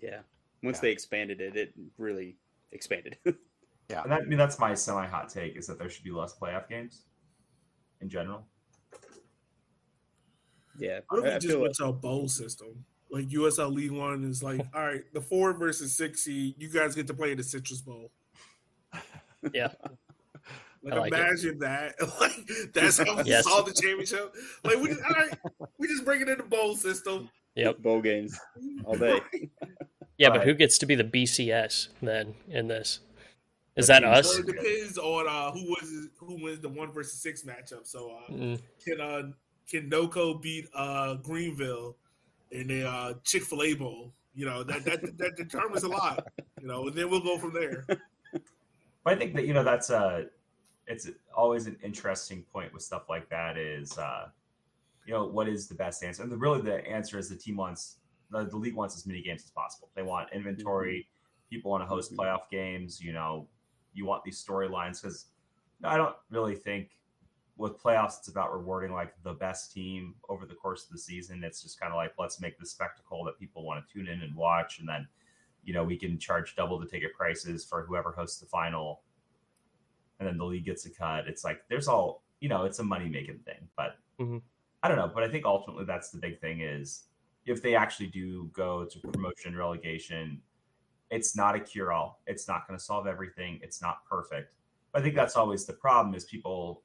[0.00, 0.22] Yeah.
[0.62, 0.82] Once Yeah.
[0.82, 2.36] they expanded it, it really
[2.72, 3.16] expanded.
[3.90, 4.02] Yeah.
[4.02, 6.34] And that, I mean, that's my semi hot take is that there should be less
[6.34, 7.02] playoff games
[8.00, 8.46] in general.
[10.78, 11.00] yeah.
[11.08, 12.84] What if I- we I just feel went to a bowl system?
[13.10, 16.94] Like USL League One is like, all right, the four versus six seed, you guys
[16.94, 18.10] get to play in the Citrus Bowl.
[19.52, 19.72] Yeah.
[20.84, 21.18] Like, I like it.
[21.18, 21.94] imagine that.
[22.20, 23.42] like that's how we Yes.
[23.44, 24.32] saw the championship.
[24.64, 25.36] Like we just all right,
[25.78, 27.28] we just bring it in the bowl system.
[27.56, 27.78] Yep.
[27.78, 28.38] bowl games
[28.84, 29.20] all day.
[30.16, 30.46] Yeah, but Right.
[30.46, 33.00] who gets to be the BCS then in this?
[33.76, 34.38] Is that teams- So us?
[34.38, 37.86] it depends on uh, who was who wins the one versus six matchup.
[37.86, 39.22] So uh, Mm, can uh,
[39.68, 41.96] can NoCo beat uh, Greenville
[42.50, 44.12] in the uh, Chick Fil A Bowl?
[44.34, 46.26] You know that, that that determines a lot.
[46.60, 47.84] You know, and then we'll go from there.
[49.04, 50.26] But I think that you know that's a
[50.86, 54.26] it's always an interesting point with stuff like that is uh
[55.06, 57.56] you know what is the best answer and the, really the answer is the team
[57.56, 57.96] wants
[58.30, 61.06] the, the league wants as many games as possible they want inventory
[61.50, 62.16] people want to host Mhm.
[62.16, 63.46] playoff games you know
[63.94, 65.26] you want these storylines because
[65.84, 66.90] i don't really think
[67.56, 71.44] with playoffs it's about rewarding like the best team over the course of the season
[71.44, 74.22] it's just kind of like let's make the spectacle that people want to tune in
[74.22, 75.06] and watch and then
[75.64, 79.02] you know we can charge double the ticket prices for whoever hosts the final
[80.18, 82.82] and then the league gets a cut it's like there's all you know it's a
[82.84, 84.40] money making thing but Mhm.
[84.82, 87.04] i don't know but i think ultimately that's the big thing is
[87.44, 90.40] if they actually do go to promotion relegation
[91.12, 93.60] it's not a cure all it's not going to solve everything.
[93.62, 94.54] It's not perfect.
[94.90, 96.82] But i think that's always the problem is people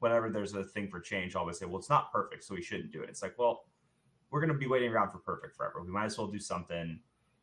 [0.00, 2.92] whenever there's a thing for change always say well it's not perfect so we shouldn't
[2.92, 3.08] do it.
[3.08, 3.64] It's like well
[4.30, 5.82] we're going to be waiting around for perfect forever.
[5.82, 6.98] We might as well do something.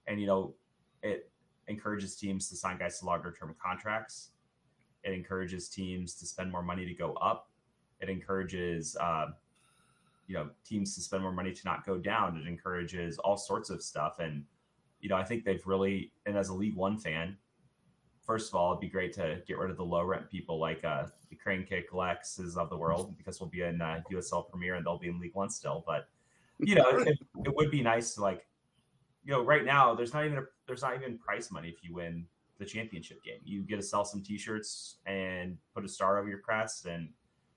[0.07, 0.53] And you know
[1.01, 1.31] it
[1.67, 4.31] encourages teams to sign guys to longer term contracts.
[5.03, 7.49] It encourages teams to spend more money to go up.
[8.01, 9.27] It encourages uh,
[10.27, 12.35] you know teams to spend more money to not go down.
[12.37, 14.19] It encourages all sorts of stuff.
[14.19, 14.43] And
[14.99, 17.37] you know i think they've really and as a league one fan
[18.25, 20.83] first of all it'd be great to get rid of the low rent people like
[20.83, 24.75] uh the crane kick lexes of the world because we'll be in uh, usl premier
[24.75, 26.09] and they'll be in league one still but
[26.59, 28.45] you know it, it would be nice to like
[29.23, 31.93] you know right now there's not even a, there's not even prize money if you
[31.93, 32.25] win
[32.57, 36.39] the championship game you get to sell some t-shirts and put a star over your
[36.39, 37.09] crest and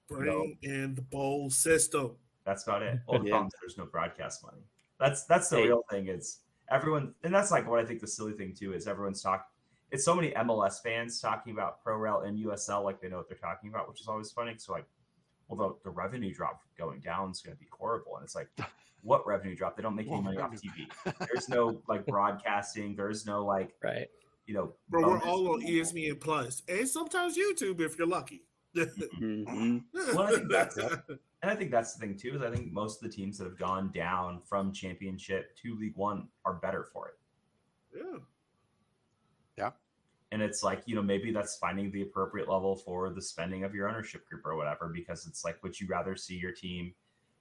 [0.08, 2.16] Bring in the bowl system.
[2.44, 3.00] that's about it.
[3.08, 3.30] Well, the Yeah.
[3.30, 4.60] problem is there's no broadcast money.
[4.98, 5.68] That's that's the Hey.
[5.68, 6.08] real thing.
[6.08, 9.46] Is everyone, and that's like what I think the silly thing too is everyone's talking.
[9.90, 13.28] It's so many MLS fans talking about Pro Rel and USL like they know what
[13.28, 14.54] they're talking about, which is always funny.
[14.56, 14.86] So like,
[15.48, 18.48] well, the, the revenue drop going down is going to be horrible, and it's like,
[19.02, 19.76] what revenue drop?
[19.76, 20.52] They don't make any money off?
[20.52, 20.88] TV.
[21.18, 22.96] There's no like broadcasting.
[22.96, 24.08] There's no like right.
[24.46, 24.72] you know.
[24.88, 28.42] Bro, we're all on ESPN Plus and sometimes YouTube if you're lucky.
[28.74, 29.78] Hmm
[30.14, 30.78] Well, I think that's-
[31.42, 32.36] And I think that's the thing too.
[32.36, 35.96] Is I think most of the teams that have gone down from championship to League
[35.96, 37.18] One are better for it.
[39.58, 39.70] yeah.
[40.30, 43.74] and it's like you know maybe that's finding the appropriate level for the spending of
[43.74, 46.94] your ownership group or whatever because it's like would you rather see your team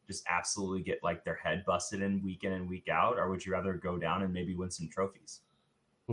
[0.08, 3.46] just absolutely get like their head busted in week in and week out or would
[3.46, 5.42] you rather go down and maybe win some trophies.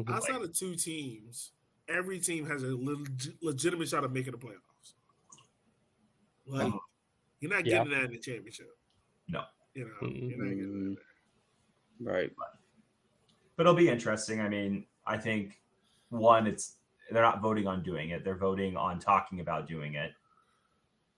[0.07, 1.52] Outside of two teams,
[1.88, 4.67] every team has a leg- legitimate shot of making the playoffs.
[6.48, 6.78] Like Mhm.
[7.40, 7.78] you're not Yeah.
[7.84, 8.70] getting that in the championship.
[9.28, 9.44] No.
[9.74, 10.30] You know, Mm-mm.
[10.30, 11.02] you're not getting that.
[12.00, 12.32] Right.
[13.56, 15.61] but it'll be interesting i mean i think
[16.11, 16.76] one it's
[17.11, 20.12] they're not voting on doing it they're voting on talking about doing it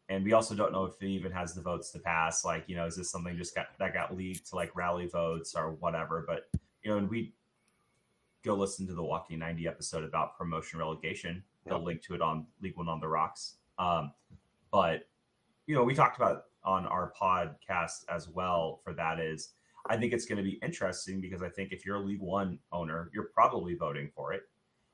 [0.08, 2.74] and we also don't know if it even has the votes to pass like you
[2.76, 6.24] know is this something just got that got leaked to like rally votes or whatever
[6.26, 6.48] but
[6.82, 7.34] you know and we
[8.42, 11.84] go listen to the walkin' 90 episode about promotion relegation they'll Yep.
[11.84, 14.14] link to it on league one on the rocks um
[14.70, 15.09] but
[15.70, 19.52] you know we talked about on our podcast as well for that is
[19.88, 22.58] I think it's going to be interesting because I think if you're a League One
[22.72, 24.42] owner, you're probably voting for it.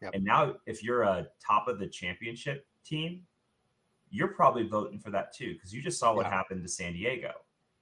[0.03, 0.13] Yep.
[0.15, 3.23] And now, if you're a top of the championship team,
[4.11, 6.31] you're probably voting for that too because you just saw what Yeah.
[6.31, 7.33] happened to San Diego,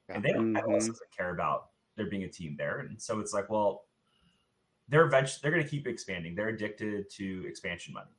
[0.08, 0.14] Yeah.
[0.14, 0.62] and they don't Mhm.
[0.62, 3.88] MLS doesn't care about there being a team there, and so it's like, well,
[4.88, 6.36] they're eventually they're going to keep expanding.
[6.36, 8.16] They're addicted to expansion money,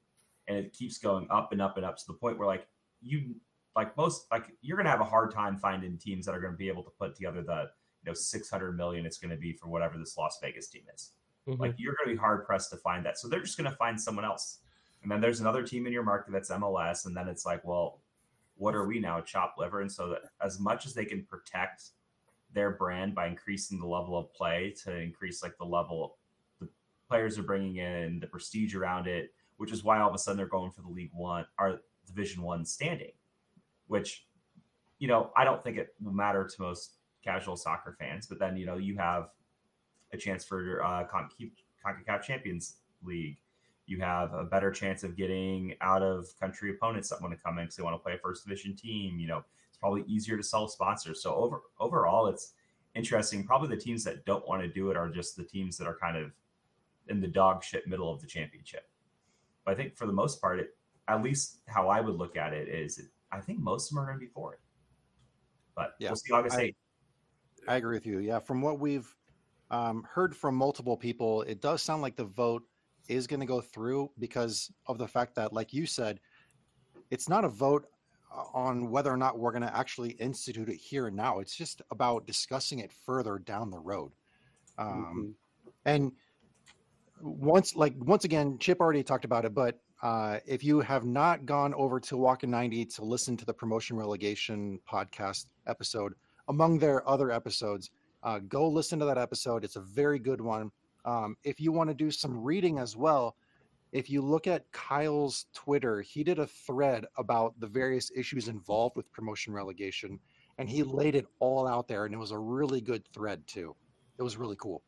[0.47, 2.67] and it keeps going up and up and up to the point where like
[3.01, 3.39] you
[3.75, 6.53] like most like you're going to have a hard time finding teams that are going
[6.53, 7.69] to be able to put together the
[8.03, 11.11] you know 600 million it's going to be for whatever this Las Vegas team is.
[11.47, 11.59] Mhm.
[11.59, 13.17] Like you're going to be hard pressed to find that.
[13.17, 14.59] So they're just going to find someone else.
[15.03, 17.05] And then there's another team in your market that's MLS.
[17.05, 18.01] And then it's like, well,
[18.57, 19.21] what are we now?
[19.21, 19.81] Chop liver.
[19.81, 21.91] And so that as much as they can protect
[22.53, 26.17] their brand by increasing the level of play to increase like the level
[26.59, 26.67] the
[27.07, 30.37] players are bringing in, the prestige around it, which is why all of a sudden
[30.37, 33.11] they're going for the League One or Division One standing,
[33.87, 34.25] which
[34.99, 38.27] you know I don't think it will matter to most casual soccer fans.
[38.27, 39.29] But then you know you have
[40.13, 43.37] a chance for uh, Concacaf Champions League.
[43.87, 47.59] You have a better chance of getting out of country opponents that want to come
[47.59, 49.19] in because they want to play a first division team.
[49.19, 51.21] You know, it's probably easier to sell sponsors.
[51.21, 52.53] So over overall, it's
[52.95, 53.43] interesting.
[53.43, 55.97] Probably the teams that don't want to do it are just the teams that are
[55.97, 56.31] kind of
[57.09, 58.89] in the dog shit middle of the championship.
[59.63, 62.53] But I think for the most part, it, at least how I would look at
[62.53, 62.99] it is,
[63.35, 64.59] I think most of them are going to be for it.
[65.75, 66.77] But yeah, we'll see August eighth.
[67.67, 68.19] I agree with you.
[68.19, 69.13] Yeah, from what we've
[69.71, 72.63] um, heard from multiple people, it does sound like the vote
[73.07, 76.19] is going to go through because of the fact that, like you said,
[77.11, 77.85] it's not a vote
[78.33, 81.39] uh, on whether or not we're going to actually institute it here and now.
[81.39, 84.11] It's just about discussing it further down the road.
[84.77, 85.69] Um, mm-hmm.
[85.85, 86.11] And
[87.21, 91.45] once, like once again, Chip already talked about it, but uh, if you have not
[91.45, 96.13] gone over to Walkin' 90 to listen to the promotion relegation podcast episode,
[96.47, 97.89] among their other episodes,
[98.23, 99.63] uh, go listen to that episode.
[99.63, 100.71] It's a very good one.
[101.05, 103.35] Um, if you want to do some reading as well,
[103.91, 108.97] if you look at Kyle's Twitter, he did a thread about the various issues involved
[108.97, 110.19] with promotion relegation,
[110.57, 113.75] and he laid it all out there, and it was a really good thread too.
[114.17, 114.81] It was really cool.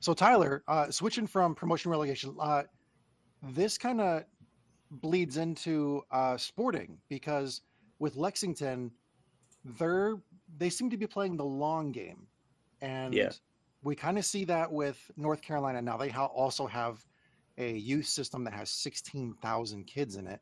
[0.00, 2.62] So Tyler, uh, switching from promotion relegation, uh,
[3.42, 4.24] this kind of
[4.90, 7.60] bleeds into uh, sporting because
[7.98, 8.90] with Lexington,
[9.78, 10.16] they're
[10.58, 12.26] they seem to be playing the long game,
[12.80, 13.30] and yeah.
[13.82, 15.96] we kind of see that with North Carolina now.
[15.98, 17.04] They ha- also have
[17.58, 20.40] a youth system that has sixteen thousand kids in it.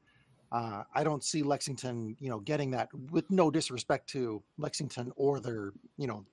[0.53, 2.89] Uh, I don't see Lexington, you know, getting that.
[3.11, 6.25] With no disrespect to Lexington or their, you know,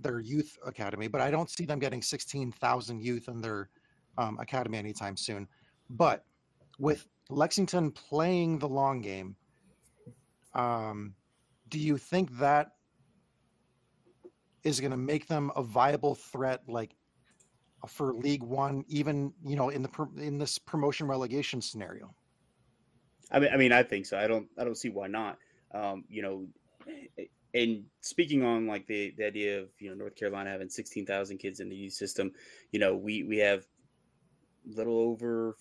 [0.00, 3.70] their youth academy, but I don't see them getting sixteen thousand youth in their
[4.18, 5.48] um, academy anytime soon.
[5.90, 6.24] But
[6.78, 9.36] with Lexington playing the long game,
[10.54, 11.14] um,
[11.68, 12.72] do you think that
[14.64, 16.96] is going to make them a viable threat, like
[17.86, 22.14] for League One, even you know in the in this promotion relegation scenario?
[23.30, 24.18] I mean, I mean, I think so.
[24.18, 25.38] I don't, I don't see why not.
[25.72, 26.46] Um, you know,
[27.54, 31.38] and speaking on like the, the idea of you know North Carolina having sixteen thousand
[31.38, 32.32] kids in the youth system,
[32.72, 33.64] you know, we we have
[34.66, 35.56] a little over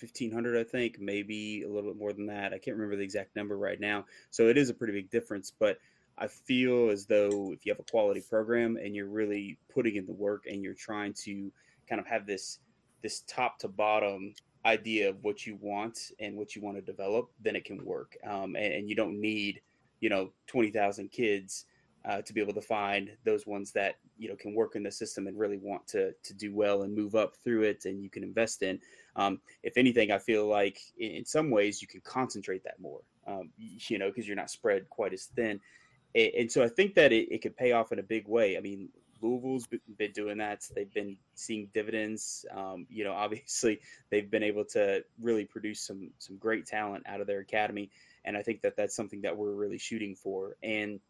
[0.00, 2.52] 1500 i think maybe a little bit more than that.
[2.52, 4.04] I can't remember the exact number right now.
[4.30, 5.78] So it is a pretty big difference but
[6.18, 10.04] i feel as though if you have a quality program and you're really putting in
[10.04, 11.50] the work and you're trying to
[11.88, 12.58] kind of have this
[13.02, 17.30] this top to bottom idea of what you want and what you want to develop
[17.40, 18.16] then it can work.
[18.24, 19.60] Um, and, and, you don't need
[20.02, 21.64] you know 20000 kids
[22.04, 24.90] uh, to be able to find those ones that you know can work in the
[24.90, 28.10] system and really want to to do well and move up through it and you
[28.10, 28.78] can invest in.
[29.14, 33.00] Um, if anything i feel like in, in, some ways you can concentrate that more
[33.26, 35.60] um, you know because you're not spread quite as thin.
[36.14, 38.56] And, and so i think that it, it, could pay off in a big way.
[38.56, 38.88] I mean
[39.20, 40.64] louisville's been doing that.
[40.74, 42.44] They've been seeing dividends.
[42.50, 47.20] Um, you know obviously they've been able to really produce some some great talent out
[47.20, 47.90] of their academy
[48.24, 51.00] and i think that that's something that we're really shooting for and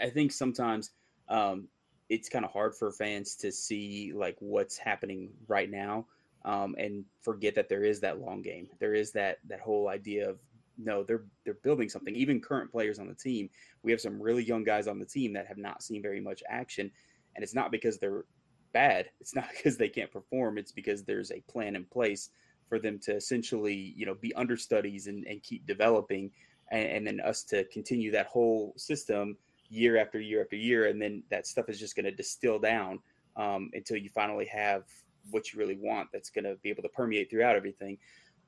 [0.00, 0.90] I think sometimes
[1.28, 1.68] um,
[2.08, 6.06] it's kind of hard for fans to see like what's happening right now
[6.44, 8.68] um, and forget that there is that long game.
[8.78, 10.38] There is that that whole idea of
[10.78, 12.14] no, they're they're building something.
[12.14, 13.50] Even current players on the team,
[13.82, 16.42] we have some really young guys on the team that have not seen very much
[16.48, 16.90] action,
[17.34, 18.24] and it's not because they're
[18.72, 19.10] bad.
[19.20, 20.58] It's not because they can't perform.
[20.58, 22.30] It's because there's a plan in place
[22.68, 26.30] for them to essentially, you know, be understudies and, and keep developing,
[26.70, 29.36] and, and then us to continue that whole system
[29.70, 32.98] year after year after year, and then that stuff is just going to distill down
[33.36, 34.84] um, until you finally have
[35.30, 36.08] what you really want.
[36.12, 37.98] That's going to be able to permeate throughout everything.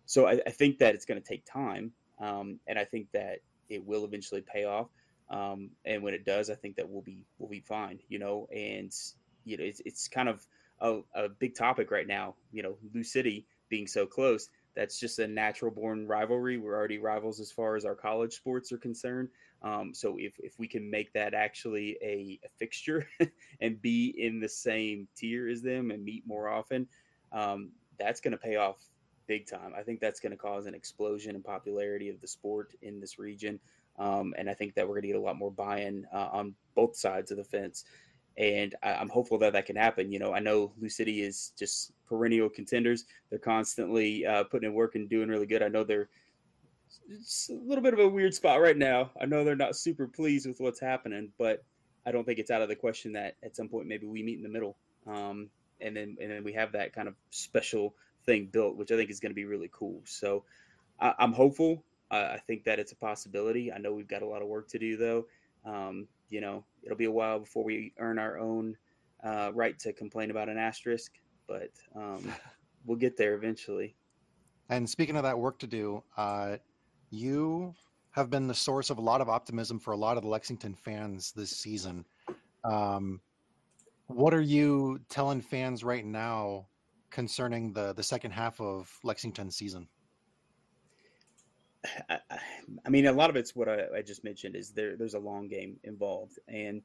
[0.06, 3.38] So I, I think that it's going to take time, um, and I think that
[3.68, 4.88] it will eventually pay off.
[5.30, 8.00] Um, and when it does, I think that we'll be we'll be fine.
[8.08, 8.92] You know, and
[9.44, 10.46] you know it's it's kind of
[10.80, 12.34] a, a big topic right now.
[12.52, 16.56] You know, Lou City being so close that's just a natural born rivalry.
[16.58, 19.28] We're already rivals as far as our college sports are concerned.
[19.62, 23.06] Um, so if, if we can make that actually a, a fixture
[23.60, 26.86] and be in the same tier as them and meet more often,
[27.32, 28.76] um, that's going to pay off
[29.26, 29.72] big time.
[29.76, 33.18] I think that's going to cause an explosion in popularity of the sport in this
[33.18, 33.60] region.
[33.98, 36.54] Um, and I think that we're going to get a lot more buy-in uh, on
[36.74, 37.84] both sides of the fence
[38.40, 40.10] and I, am hopeful that that can happen.
[40.10, 43.04] You know, I know Lou City is just perennial contenders.
[43.28, 45.62] They're constantly uh, putting in work and doing really good.
[45.62, 46.08] I know they're
[47.08, 49.10] it's a little bit of a weird spot right now.
[49.20, 51.62] I know they're not super pleased with what's happening, but
[52.06, 54.38] I don't think it's out of the question that at some point maybe we meet
[54.38, 54.76] in the middle,
[55.06, 55.50] um,
[55.82, 59.10] and then and then we have that kind of special thing built, which I think
[59.10, 60.00] is going to be really cool.
[60.04, 60.44] So
[60.98, 61.84] I, am hopeful.
[62.10, 63.70] I think that it's a possibility.
[63.70, 65.26] I know we've got a lot of work to do, though.
[65.64, 68.76] Um, you know, it'll be a while before we earn our own
[69.22, 71.12] uh, right to complain about an asterisk,
[71.46, 72.32] but um,
[72.84, 73.94] we'll get there eventually.
[74.68, 76.56] And speaking of that work to do, uh,
[77.10, 77.74] you
[78.12, 80.74] have been the source of a lot of optimism for a lot of the Lexington
[80.74, 82.04] fans this season.
[82.64, 83.20] Um,
[84.06, 86.66] what are you telling fans right now
[87.10, 89.88] concerning the the second half of Lexington season?
[92.08, 92.18] I,
[92.84, 94.96] I mean, a lot of it's what I, I, just mentioned is there.
[94.96, 96.82] There's a long game involved, and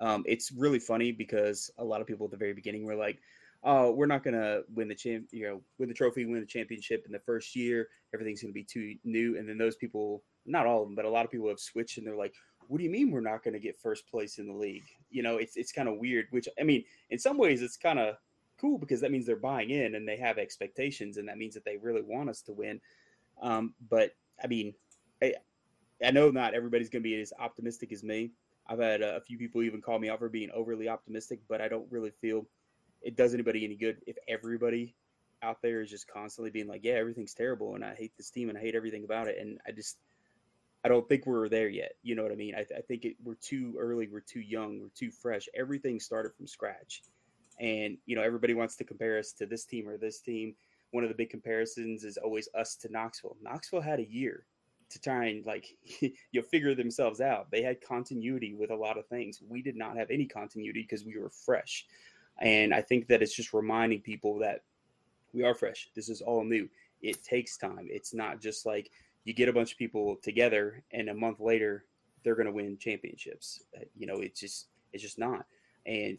[0.00, 3.20] um, it's really funny because a lot of people at the very beginning were like,
[3.64, 7.04] "Oh, we're not gonna win the champ, you know, win the trophy, win the championship
[7.06, 7.88] in the first year.
[8.14, 11.10] Everything's gonna be too new." And then those people, not all of them, but a
[11.10, 12.34] lot of people have switched, and they're like,
[12.68, 15.38] "What do you mean we're not gonna get first place in the league?" You know,
[15.38, 16.26] it's it's kind of weird.
[16.30, 18.16] Which I mean, in some ways, it's kind of
[18.60, 21.64] cool because that means they're buying in and they have expectations, and that means that
[21.64, 22.80] they really want us to win.
[23.42, 24.74] Um, but I mean,
[25.22, 25.34] I,
[26.04, 28.32] I know not everybody's going to be as optimistic as me.
[28.68, 31.68] I've had a, few people even call me out for being overly optimistic, but I
[31.68, 32.46] don't really feel
[33.02, 34.94] it does anybody any good if everybody
[35.42, 38.48] out there is just constantly being like, yeah, everything's terrible and I hate this team
[38.48, 39.38] and I hate everything about it.
[39.38, 39.98] And I just,
[40.84, 41.92] I don't think we're there yet.
[42.02, 42.54] You know what I mean?
[42.54, 45.48] I, I think it, we're too early, we're too young, we're too fresh.
[45.54, 47.02] Everything started from scratch.
[47.60, 50.56] And, you know, everybody wants to compare us to this team or this team
[50.90, 53.36] one of the big comparisons is always us to Knoxville.
[53.42, 54.44] Knoxville had a year
[54.88, 55.76] to try and like
[56.32, 57.50] you figure themselves out.
[57.50, 59.42] They had continuity with a lot of things.
[59.46, 61.86] We did not have any continuity because we were fresh.
[62.38, 64.62] And I think that it's just reminding people that
[65.32, 65.88] we are fresh.
[65.94, 66.68] This is all new.
[67.02, 67.88] It takes time.
[67.90, 68.90] It's not just like
[69.24, 71.84] you get a bunch of people together and a month later
[72.22, 73.62] they're going to win championships.
[73.76, 75.46] Uh, you know, it's just it's just not.
[75.86, 76.18] And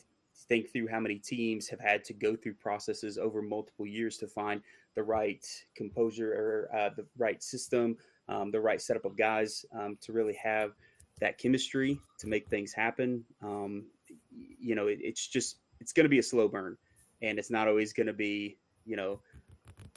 [0.50, 4.28] think through how many teams have had to go through processes over multiple years to
[4.28, 4.62] find
[4.96, 5.46] the right
[5.76, 7.98] composure or uh, the right system,
[8.30, 10.72] um, the right setup of guys um, to really have
[11.20, 13.24] that chemistry to make things happen.
[13.44, 13.86] Um,
[14.60, 16.78] you know, it, it's just it's going to be a slow burn,
[17.22, 19.20] and it's not always going to be you know,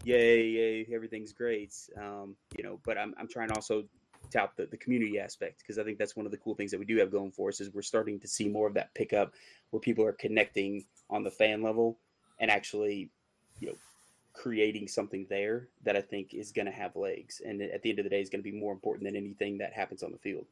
[0.05, 1.73] yay, yay, everything's great.
[1.97, 3.85] Um, you know, but I'm I'm trying also
[4.31, 6.79] tout the, the community aspect because I think that's one of the cool things that
[6.79, 9.33] we do have going for us is we're starting to see more of that pickup
[9.71, 11.99] where people are connecting on the fan level
[12.39, 13.11] and actually,
[13.59, 13.75] you know,
[14.33, 17.99] creating something there that I think is going to have legs and at the end
[17.99, 20.19] of the day is going to be more important than anything that happens on the
[20.19, 20.47] field.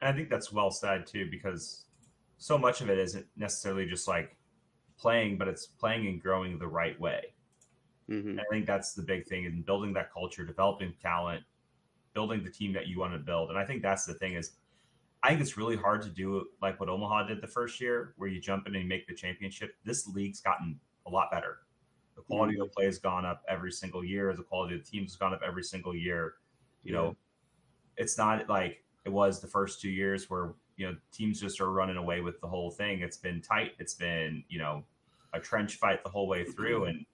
[0.00, 1.84] And I think that's well said too because
[2.38, 4.36] so much of it isn't necessarily just like
[4.98, 7.34] playing, but it's playing and growing the right way.
[8.10, 8.38] Mm-hmm.
[8.38, 11.42] I think that's the big thing in building that culture, developing talent,
[12.16, 13.50] building the team that you want to build.
[13.50, 14.52] And I think that's the thing is
[15.22, 18.28] I think it's really hard to do like what Omaha did the first year, where
[18.28, 19.74] you jump in and make the championship.
[19.84, 21.58] This league's gotten a lot better.
[22.14, 22.62] The quality mm-hmm.
[22.62, 24.34] of the play has gone up every single year.
[24.34, 26.34] The quality of the teams has gone up every single year.
[26.84, 27.00] You yeah.
[27.00, 27.16] know,
[27.98, 31.70] it's not like it was the first two years where you know teams just are
[31.70, 33.02] running away with the whole thing.
[33.02, 33.72] It's been tight.
[33.78, 34.84] It's been you know
[35.34, 37.04] a trench fight the whole way through, and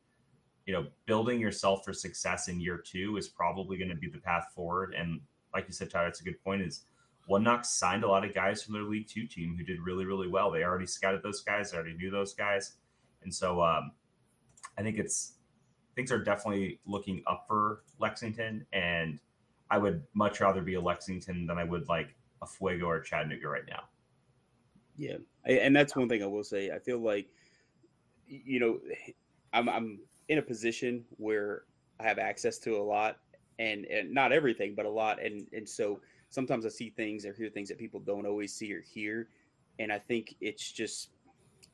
[0.66, 4.18] you know, building yourself for success in year two is probably going to be the
[4.18, 4.94] path forward.
[4.94, 5.20] And
[5.54, 6.62] like you said, Tyler, it's a good point.
[6.62, 6.84] Is
[7.26, 10.04] One Knox signed a lot of guys from their League Two team who did really,
[10.04, 10.50] really well.
[10.50, 11.70] They already scouted those guys.
[11.70, 12.74] They already knew those guys,
[13.22, 13.92] and so um,
[14.78, 15.34] I think it's
[15.94, 18.66] things are definitely looking up for Lexington.
[18.72, 19.18] And
[19.70, 23.48] I would much rather be a Lexington than I would like a Fuego or Chattanooga
[23.48, 23.84] right now.
[24.96, 26.70] Yeah, and that's one thing I will say.
[26.70, 27.28] I feel like,
[28.26, 28.80] you know,
[29.52, 31.64] I'm, I'm in a position where
[32.00, 33.18] I have access to a lot
[33.58, 35.22] and, and not everything, but a lot.
[35.22, 38.72] And, and so sometimes I see things or hear things that people don't always see
[38.72, 39.28] or hear.
[39.78, 41.10] And I think it's just,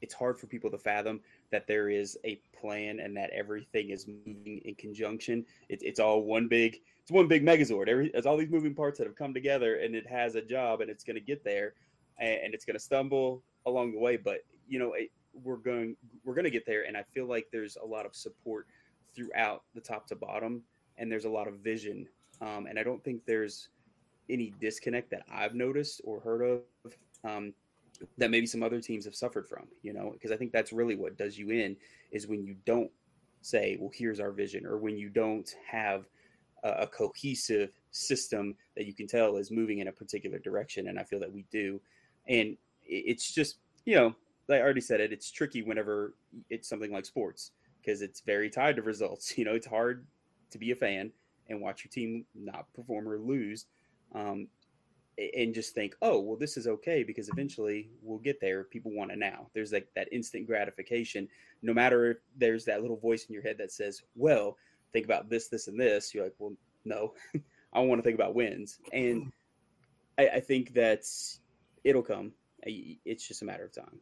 [0.01, 1.21] it's hard for people to fathom
[1.51, 5.45] that there is a plan and that everything is moving in conjunction.
[5.69, 7.89] It, it's all one big, it's one big megazord.
[7.89, 10.81] Every, it's all these moving parts that have come together and it has a job
[10.81, 11.75] and it's going to get there
[12.19, 14.17] and, and it's going to stumble along the way.
[14.17, 15.11] But, you know, it,
[15.45, 18.15] we're going we're going to get there and i feel like there's a lot of
[18.15, 18.67] support
[19.15, 20.63] throughout the top to bottom
[20.97, 22.07] and there's a lot of vision.
[22.41, 23.69] Um, and i don't think there's
[24.31, 26.93] any disconnect that i've noticed or heard of
[27.25, 27.53] um,
[28.17, 30.11] that maybe some other teams have suffered from you know?
[30.13, 31.77] Because i think that's really what does you in
[32.13, 32.91] is when you don't
[33.41, 36.05] say well here's our vision or when you don't have
[36.63, 40.99] a, a cohesive system that you can tell is moving in a particular direction and
[40.99, 41.81] i feel that we do.
[42.29, 44.15] And it's just you know
[44.51, 45.13] I already said it.
[45.13, 46.15] It's tricky whenever
[46.49, 49.35] it's something like sports because it's very tied to results.
[49.39, 50.07] You know, it's hard
[50.51, 51.13] to be a fan
[51.49, 53.67] and watch your team not perform or lose.
[54.15, 54.49] Um,
[55.37, 58.65] and just think, oh, well, this is okay because eventually we'll get there.
[58.65, 59.49] People want it now.
[59.53, 61.29] There's like that instant gratification.
[61.63, 64.57] No matter if there's that little voice in your head that says, well,
[64.93, 66.15] think about this, this, and this.
[66.15, 66.53] You're like, well,
[66.85, 67.15] no,
[67.73, 68.79] I want to think about wins.
[68.93, 69.33] And
[70.19, 71.05] I, I think that
[71.83, 72.33] it'll come.
[72.63, 73.99] It's just a matter of time.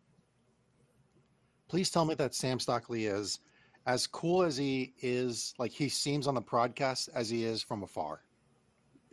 [1.68, 3.40] Please tell me that Sam Stockley is
[3.86, 7.82] as cool as he is, like he seems on the podcast, as he is from
[7.82, 8.20] afar.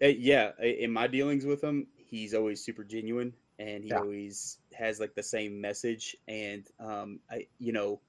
[0.01, 3.99] Uh, yeah, in my dealings with him, he's always super genuine, and he Yeah.
[3.99, 6.15] always has like the same message.
[6.27, 8.01] And um, I, you know,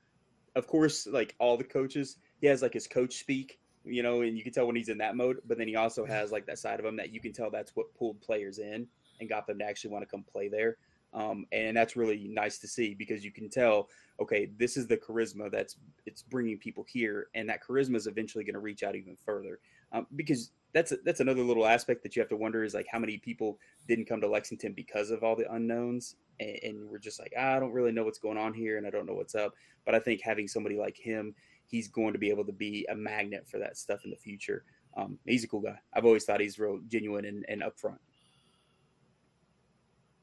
[0.56, 4.36] of course, like all the coaches, he has like his coach speak, you know, and
[4.36, 5.38] you can tell when he's in that mode.
[5.46, 7.74] But then he also has like that side of him that you can tell that's
[7.76, 8.86] what pulled players in
[9.20, 10.76] and got them to actually want to come play there.
[11.14, 13.88] Um, and that's really nice to see because you can tell,
[14.20, 18.44] okay, this is the charisma that's it's bringing people here, and that charisma is eventually
[18.44, 19.60] going to reach out even further.
[19.92, 22.98] Um, because that's that's another little aspect that you have to wonder is like how
[22.98, 27.20] many people didn't come to Lexington because of all the unknowns, and, and we're just
[27.20, 29.36] like, ah, I don't really know what's going on here, and I don't know what's
[29.36, 29.54] up.
[29.86, 31.32] But I think having somebody like him,
[31.66, 34.64] he's going to be able to be a magnet for that stuff in the future.
[34.96, 35.78] Um, he's a cool guy.
[35.92, 37.98] I've always thought he's real genuine and, and upfront.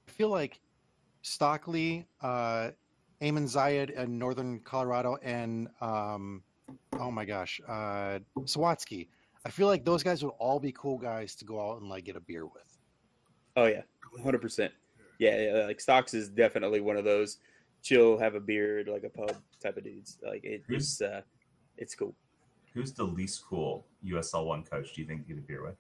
[0.07, 0.59] I feel like
[1.22, 2.72] Stockley, uh,
[3.22, 6.43] Eamon Zayed in Northern Colorado, and um,
[6.99, 9.07] oh my gosh, uh, Sawatzky.
[9.45, 12.05] I feel like those guys would all be cool guys to go out and like
[12.05, 12.78] get a beer with.
[13.55, 13.82] Oh yeah,
[14.24, 14.72] hundred percent.
[15.19, 17.38] Yeah, yeah, like Stocks is definitely one of those
[17.84, 20.17] chill, have a beard, like a pub type of dudes.
[20.26, 21.22] Like it, it's uh,
[21.78, 22.15] it's cool.
[22.74, 24.93] Who's the least cool USL one coach?
[24.93, 25.76] Do you think you get a beer with?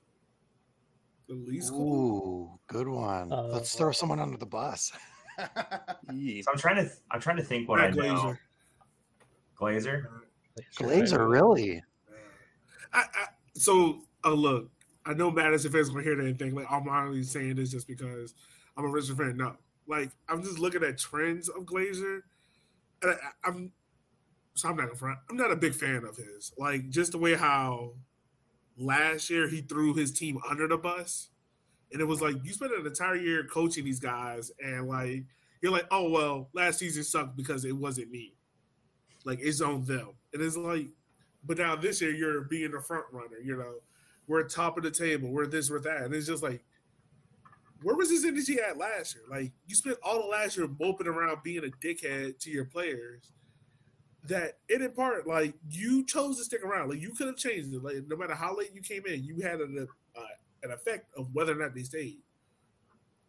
[1.27, 2.51] The least cool.
[2.53, 3.29] Ooh, good one.
[3.29, 4.91] Let's throw someone under the bus.
[6.13, 6.41] Yeah.
[6.43, 8.13] So I'm trying to I'm trying to think what Matt I know.
[8.13, 8.37] Glazer.
[9.59, 10.05] Glazer.
[10.77, 11.81] Glazer, really?
[12.93, 14.69] I, I, so, uh, look,
[15.05, 17.87] I know Madison fans gonna hear that and think like I'm only saying this just
[17.87, 18.33] because
[18.77, 19.37] I'm a Richard fan.
[19.37, 19.55] No,
[19.87, 22.21] like I'm just looking at trends of Glazer,
[23.01, 23.71] and I, I'm
[24.53, 25.19] so I'm not in front.
[25.29, 26.51] I'm not a big fan of his.
[26.57, 27.93] Like just the way how
[28.77, 31.29] last year he threw his team under the bus,
[31.91, 35.23] and it was like you spent an entire year coaching these guys, and like
[35.61, 38.33] you're like, oh well, last season sucked because it wasn't me.
[39.25, 40.87] Like it's on them, and it's like
[41.43, 43.37] but now this year you're being a front runner.
[43.43, 43.75] You know,
[44.27, 45.29] we're top of the table.
[45.29, 46.63] We're this, we're that, and it's just like,
[47.81, 49.23] where was his energy at last year?
[49.29, 53.31] Like you spent all the last year moping around being a dickhead to your players.
[54.25, 56.89] That and in part, like you chose to stick around.
[56.89, 57.83] Like you could have changed it.
[57.83, 59.87] Like no matter how late you came in, you had an
[60.63, 62.19] an effect of whether or not they stayed.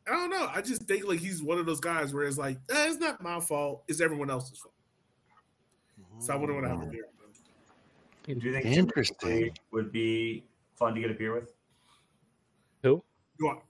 [0.07, 0.49] I don't know.
[0.53, 3.23] I just think like he's one of those guys where it's like, eh, it's not
[3.23, 3.85] my fault.
[3.89, 4.75] It's everyone else's fault.
[6.19, 7.07] So I wouldn't want to have a beer.
[7.21, 7.39] with
[8.27, 8.39] him.
[8.39, 9.51] Do you think Interesting.
[9.73, 11.53] Would be fun to get a beer with
[12.85, 13.03] You
[13.49, 13.63] are.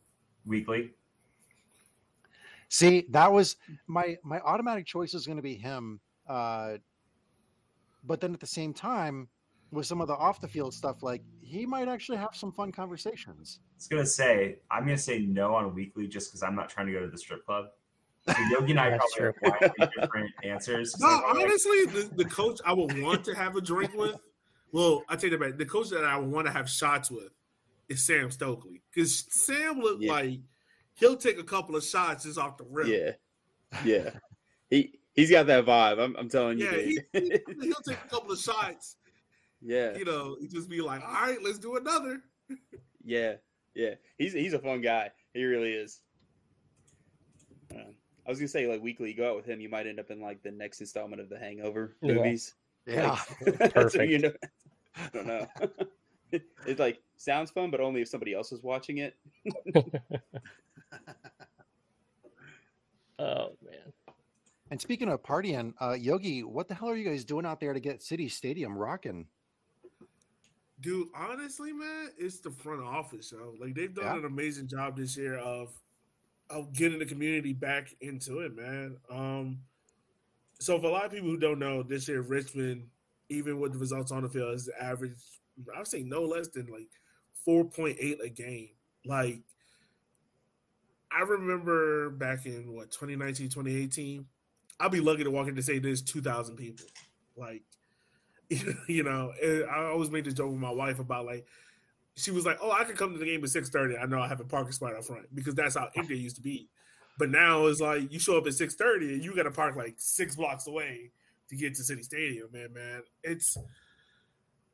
[0.46, 0.90] weekly?
[2.68, 3.56] See, that was
[3.86, 6.00] my my automatic choice was going to be him.
[6.26, 6.78] Uh,
[8.04, 9.28] but then at the same time,
[9.72, 12.70] with some of the off the field stuff, like he might actually have some fun
[12.70, 13.60] conversations.
[13.62, 16.86] I was gonna say I'm gonna say no on weekly just because I'm not trying
[16.86, 17.66] to go to the strip club.
[18.28, 20.98] So Yogi and I probably have wildly different answers.
[21.00, 24.16] No, I'm like, honestly, the, the coach I would want to have a drink with.
[24.70, 25.58] Well, I take that back.
[25.58, 27.30] The coach that I would want to have shots with
[27.88, 30.12] is Sam Stockley because Sam look Yeah.
[30.12, 30.40] like
[30.94, 32.88] he'll take a couple of shots just off the rim.
[32.88, 33.12] Yeah,
[33.84, 34.10] yeah.
[34.70, 35.98] He he's got that vibe.
[36.02, 36.66] I'm, I'm telling you.
[36.70, 37.42] Yeah, he, dude.
[37.60, 38.96] he, will take a couple of shots.
[39.64, 42.20] Yeah, You know, he just be like, "All right, let's do another."
[43.04, 43.34] yeah,
[43.74, 43.94] yeah.
[44.18, 45.10] He's he's a fun guy.
[45.34, 46.00] He really is.
[47.74, 47.94] Um,
[48.26, 50.10] I was gonna say like weekly, you go out with him, you might end up
[50.10, 52.14] in like the next installment of the Hangover Yeah.
[52.14, 52.54] movies.
[52.86, 53.20] Yeah, Like,
[53.58, 54.10] that's what Perfect.
[54.10, 54.32] you know.
[54.96, 55.46] I don't know.
[56.32, 59.16] it, it like sounds fun, but only if somebody else is watching it.
[63.18, 64.14] Oh man.
[64.70, 67.72] and speaking of partying, uh, Yogi, what the hell are you guys doing out there
[67.72, 69.26] to get City Stadium rocking?
[70.82, 73.54] Dude, honestly, man, it's the front office, yo.
[73.60, 74.18] Like they've done Yeah.
[74.18, 75.72] an amazing job this year of
[76.50, 78.98] of getting the community back into it, man.
[79.08, 79.62] Um
[80.60, 82.90] so for a lot of people who don't know, this year Richmond,
[83.28, 85.18] even with the results on the field, is average
[85.74, 86.90] I would say no less than like
[87.44, 88.70] four point eight a game.
[89.06, 89.42] Like
[91.12, 94.26] I remember back in what 2019, 2018,
[94.80, 96.86] I'll be lucky to walk in to say there's two thousand people.
[97.36, 97.62] Like
[98.88, 101.46] you know, I always made this joke with my wife about like
[102.14, 103.96] she was like, "Oh, I could come to the game at six thirty.
[103.96, 106.36] I know I have a parking spot out front because that's how empty it used
[106.36, 106.68] to be."
[107.18, 109.76] But now it's like you show up at six thirty and you got to park
[109.76, 111.10] like six blocks away
[111.48, 112.48] to get to City Stadium.
[112.52, 113.56] Man, man, it's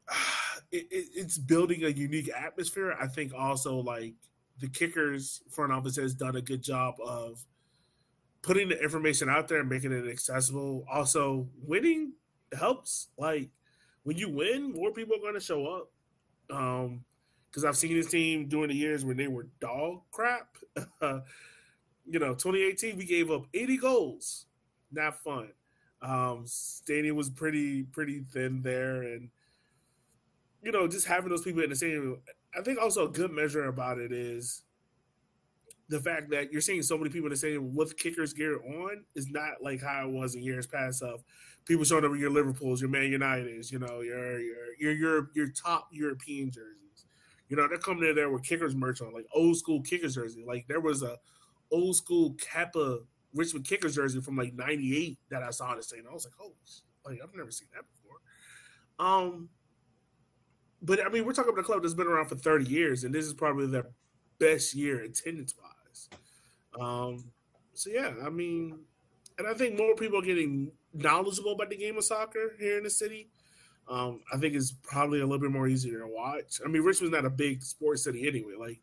[0.72, 2.97] it, it, it's building a unique atmosphere.
[3.01, 4.14] I think also like
[4.61, 7.45] the kickers front office has done a good job of
[8.43, 10.85] putting the information out there and making it accessible.
[10.91, 12.12] Also, winning
[12.57, 13.09] helps.
[13.16, 13.51] Like
[14.09, 15.91] when you win, more people are going to show up.
[16.51, 17.05] Um,
[17.51, 20.57] because I've seen this team during the years when they were dog crap.
[21.03, 24.47] you know, 2018 we gave up 80 goals.
[24.91, 25.51] Not fun.
[26.01, 29.29] Um, stadium was pretty pretty thin there, and
[30.63, 32.19] you know, just having those people in the stadium.
[32.59, 34.63] I think also a good measure about it is
[35.89, 39.05] the fact that you're seeing so many people in the stadium with kickers gear on
[39.14, 41.24] is not like how it was in years past of
[41.64, 45.30] people showing up with your Liverpools, your Man Uniteds, you know, your your your your,
[45.34, 47.07] your top European jerseys.
[47.49, 50.45] You know, they're coming in there with kickers merch on, like old school kickers jersey.
[50.47, 51.16] Like there was a
[51.70, 53.01] old school Kappa
[53.34, 56.09] Richmond kickers jersey from like '98 that I saw in the stadium.
[56.11, 56.53] I was like, oh,
[57.07, 58.18] like I've never seen that before.
[58.99, 59.49] Um,
[60.82, 63.14] but I mean, we're talking about a club that's been around for 30 years, and
[63.14, 63.86] this is probably their
[64.39, 65.72] best year attendance wise.
[66.79, 67.25] Um,
[67.75, 68.79] so yeah, I mean,
[69.39, 72.85] and I think more people are getting knowledgeable about the game of soccer here in
[72.85, 73.29] the city.
[73.89, 76.61] Um, I think it's probably a little bit more easier to watch.
[76.64, 78.55] I mean, Richmond's not a big sports city anyway.
[78.59, 78.81] Like,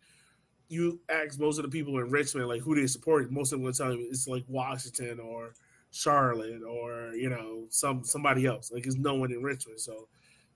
[0.67, 3.65] you ask most of the people in Richmond, like who they support, most of them
[3.65, 5.53] will tell you it's like Washington or
[5.91, 8.71] Charlotte or you know some somebody else.
[8.71, 9.79] Like, it's no one in Richmond.
[9.79, 10.07] So,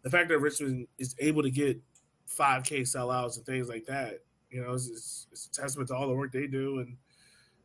[0.01, 1.79] the fact that Richmond is able to get
[2.27, 4.19] 5K sellouts and things like that,
[4.49, 6.97] you know, it's, it's a testament to all the work they do and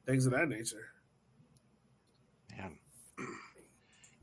[0.06, 0.88] things of that nature.
[2.56, 2.78] Man.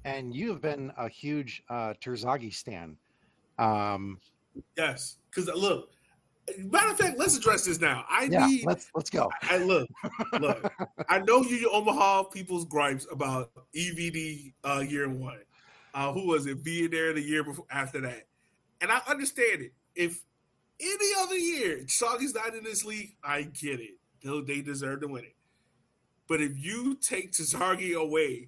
[0.04, 2.98] And you have been a huge uh, Terzaghi stan.
[3.60, 4.20] Um,
[4.76, 5.90] yes, because look,
[6.58, 8.06] matter of fact, let's address this now.
[8.10, 8.66] I yeah, need.
[8.66, 9.30] let's let's go.
[9.44, 9.88] I look,
[10.40, 10.74] look.
[11.10, 15.40] I know you, your Omaha people's gripes about EVD uh, year one.
[15.94, 18.28] Uh, who was it being there the year before after that?
[18.80, 19.74] And I understand it.
[19.94, 20.24] If
[20.80, 23.98] any other year Chalky's not in this league, I get it.
[24.24, 25.36] They, they deserve to win it.
[26.32, 28.48] But if you take Terzaghi away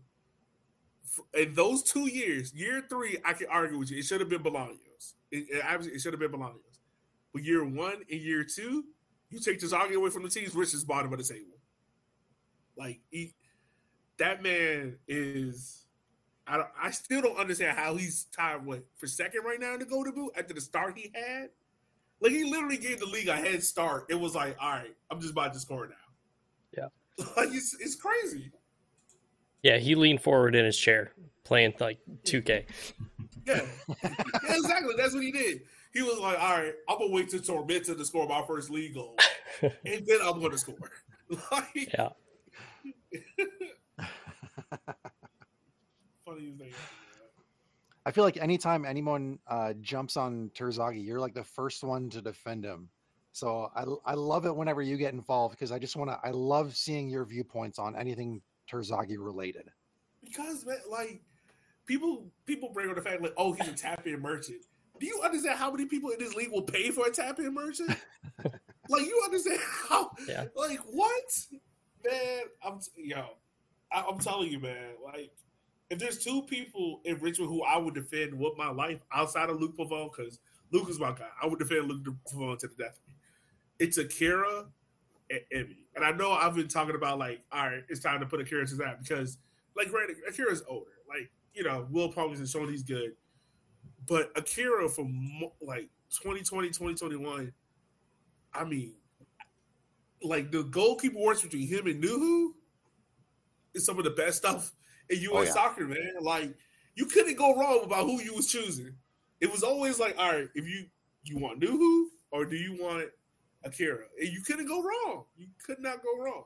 [1.33, 3.97] in those two years, year three, I can argue with you.
[3.97, 5.15] It should have been Bolaños.
[5.29, 6.79] It, it, it should have been Bolaños.
[7.33, 8.85] But year one and year two,
[9.29, 11.57] you take Terzaghi away from the teams, Rich is bottom of the table.
[12.77, 13.33] Like he,
[14.17, 15.83] that man is.
[16.47, 19.85] I I still don't understand how he's tied what for second right now in the
[19.85, 21.49] Golden Boot after the start he had.
[22.21, 24.05] Like he literally gave the league a head start.
[24.09, 26.02] It was like, all right, I'm just about to score now.
[27.17, 28.51] Yeah, like it's, it's crazy.
[29.61, 32.65] Yeah, he leaned forward in his chair playing like 2K.
[33.45, 33.59] Yeah.
[34.01, 34.13] yeah,
[34.55, 34.93] exactly.
[34.95, 35.63] That's what he did.
[35.93, 38.93] He was like, all right, I'm gonna wait till Tormenta to score my first league
[38.93, 39.17] goal,
[39.61, 40.77] and then I'm gonna score.
[41.51, 42.09] like, yeah.
[46.25, 46.71] funny thing.
[48.05, 52.21] I feel like anytime anyone uh, jumps on Terzaghi, you're like the first one to
[52.21, 52.87] defend him.
[53.33, 56.19] So I, I love it whenever you get involved because I just want to.
[56.23, 59.69] I love seeing your viewpoints on anything Terzaghi related.
[60.23, 61.21] Because man, like
[61.87, 64.63] people people bring on the fact like, oh, he's a tap in merchant.
[64.99, 67.51] Do you understand how many people in this league will pay for a tap in
[67.55, 67.97] merchant?
[68.89, 69.59] like you understand
[69.89, 70.11] how?
[70.27, 70.45] Yeah.
[70.55, 71.45] Like what?
[72.05, 73.25] Man, I'm yo,
[73.91, 74.91] I, I'm telling you, man.
[75.03, 75.31] Like
[75.89, 79.59] if there's two people in Richmond who I would defend with my life outside of
[79.59, 80.39] Luke Pavone, because
[80.71, 82.99] Luke is my guy, I would defend Luke Pavone to the death.
[83.83, 84.63] It's Akira
[85.29, 85.85] and Emmy.
[85.93, 88.65] And I know I've been talking about like, all right, it's time to put Akira
[88.65, 89.39] to that because,
[89.75, 90.89] like, granted, Akira's older.
[91.07, 93.11] Like, you know, Will has shown he's good.
[94.07, 97.51] But Akira from like 2020, 2021,
[98.53, 98.93] I mean,
[100.21, 102.53] like the goalkeeper works between him and Nuhu
[103.73, 104.71] is some of the best stuff
[105.09, 105.33] in U.S.
[105.33, 105.51] Oh, yeah.
[105.51, 106.13] soccer, man.
[106.21, 106.55] Like
[106.95, 108.95] you couldn't go wrong about who you was choosing.
[109.41, 110.85] It was always like, all right, if you
[111.25, 113.09] you want Nuhu or do you want
[113.63, 114.05] Akira?
[114.19, 115.23] You couldn't go wrong.
[115.37, 116.43] You could not go wrong.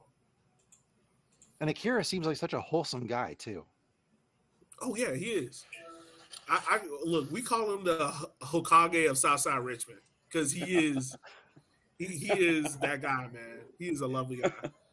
[1.59, 3.65] And Akira seems like such a wholesome guy too.
[4.81, 5.65] Oh yeah, he is.
[6.49, 7.31] I, I look.
[7.31, 9.99] We call him the Hokage of Southside Richmond
[10.29, 11.15] because he is.
[11.97, 13.59] he, he is that guy, man.
[13.79, 14.51] He is a lovely guy.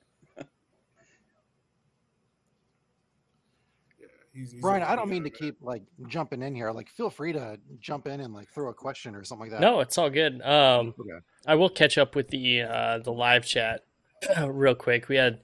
[4.34, 5.38] Yeah, he's, he's Brian, I don't mean to man.
[5.38, 6.70] keep like jumping in here.
[6.70, 9.60] Like, feel free to jump in and like throw a question or something like that.
[9.60, 10.42] No, it's all good.
[10.42, 11.18] Um, Okay.
[11.46, 13.84] I will catch up with the uh, the live chat
[14.46, 15.08] real quick.
[15.08, 15.40] We had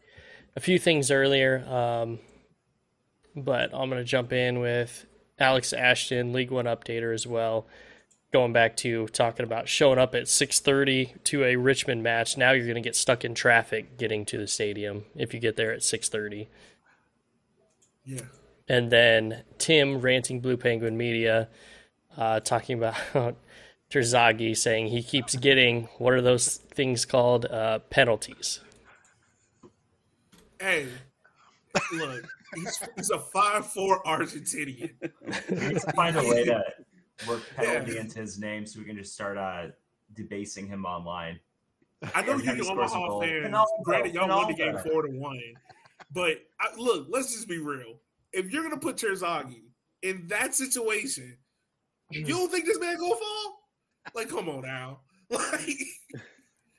[0.57, 2.19] a few things earlier, um,
[3.37, 5.07] but I'm going to jump in with
[5.39, 7.67] Alex Ashton, League One updater as well.
[8.33, 12.37] Going back to talking about showing up at 6:30 to a Richmond match.
[12.37, 15.57] Now you're going to get stuck in traffic getting to the stadium if you get
[15.57, 16.47] there at 6:30.
[18.05, 18.23] Yeah,
[18.71, 21.49] And then Tim ranting Blue Penguin Media,
[22.17, 22.95] uh, talking about
[23.91, 28.61] Terzaghi saying he keeps getting what are those things called uh, penalties.
[30.61, 30.87] Hey,
[31.95, 34.91] look, he's, he's a five four Argentinian.
[35.49, 36.63] He needs to find a way to
[37.27, 38.01] work penalty Yeah.
[38.03, 39.67] into his name so we can just start uh,
[40.15, 41.41] debasing him online.
[42.15, 43.23] I know Every time you he scores a Omaha goal.
[43.23, 43.57] fans.
[43.83, 44.93] Granted, y'all won the game Ronaldo.
[44.93, 45.41] four to one,
[46.13, 47.97] but I, look, let's just be real.
[48.33, 49.63] If you're gonna put Terzaghi
[50.03, 51.37] in that situation,
[52.11, 53.61] you don't think this man gonna fall?
[54.15, 55.01] Like, come on now.
[55.31, 55.79] Like,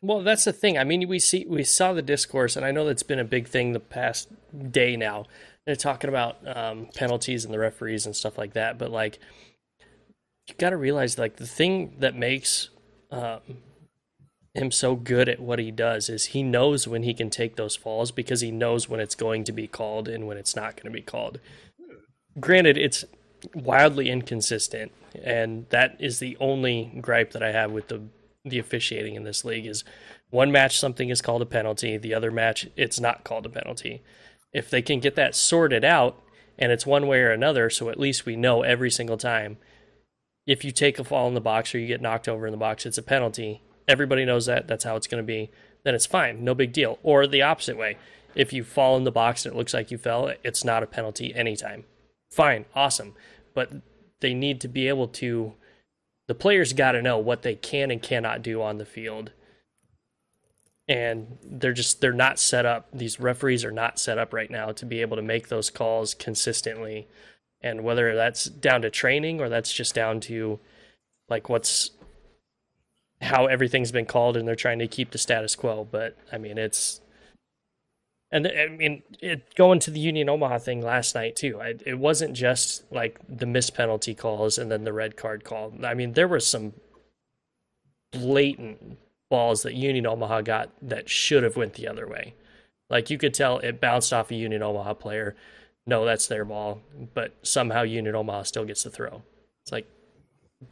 [0.01, 0.77] Well, that's the thing.
[0.77, 3.47] I mean, we see we saw the discourse, and I know that's been a big
[3.47, 4.27] thing the past
[4.71, 5.27] day now.
[5.65, 8.77] They're talking about um, penalties and the referees and stuff like that.
[8.77, 9.19] But like,
[10.47, 12.71] you got to realize, like, the thing that makes
[13.11, 13.39] um,
[14.53, 17.75] him so good at what he does is he knows when he can take those
[17.75, 20.85] falls because he knows when it's going to be called and when it's not going
[20.85, 21.39] to be called.
[22.39, 23.05] Granted, it's
[23.53, 24.91] wildly inconsistent,
[25.23, 28.03] and that is the only gripe that I have with the
[28.43, 29.83] the officiating in this league is
[30.31, 34.01] one match something is called a penalty, the other match it's not called a penalty.
[34.51, 36.19] If they can get that sorted out
[36.57, 39.57] and it's one way or another, so at least we know every single time
[40.47, 42.57] if you take a fall in the box or you get knocked over in the
[42.57, 43.61] box, it's a penalty.
[43.87, 44.67] Everybody knows that.
[44.67, 45.49] That's how it's going to be.
[45.83, 46.43] Then it's fine.
[46.43, 46.99] No big deal.
[47.03, 47.97] Or the opposite way.
[48.35, 50.87] If you fall in the box and it looks like you fell, it's not a
[50.87, 51.83] penalty anytime.
[52.29, 52.65] Fine.
[52.73, 53.13] Awesome.
[53.53, 53.71] But
[54.21, 55.53] they need to be able to
[56.27, 59.31] the players got to know what they can and cannot do on the field
[60.87, 64.71] and they're just they're not set up these referees are not set up right now
[64.71, 67.07] to be able to make those calls consistently
[67.61, 70.59] and whether that's down to training or that's just down to
[71.29, 71.91] like what's
[73.21, 76.57] how everything's been called and they're trying to keep the status quo but i mean
[76.57, 77.01] it's
[78.31, 81.59] and I mean, it, going to the Union Omaha thing last night too.
[81.61, 85.73] I, it wasn't just like the missed penalty calls and then the red card call.
[85.83, 86.73] I mean, there were some
[88.11, 88.97] blatant
[89.29, 92.33] balls that Union Omaha got that should have went the other way.
[92.89, 95.35] Like you could tell it bounced off a Union Omaha player.
[95.85, 96.81] No, that's their ball,
[97.13, 99.23] but somehow Union Omaha still gets the throw.
[99.63, 99.87] It's like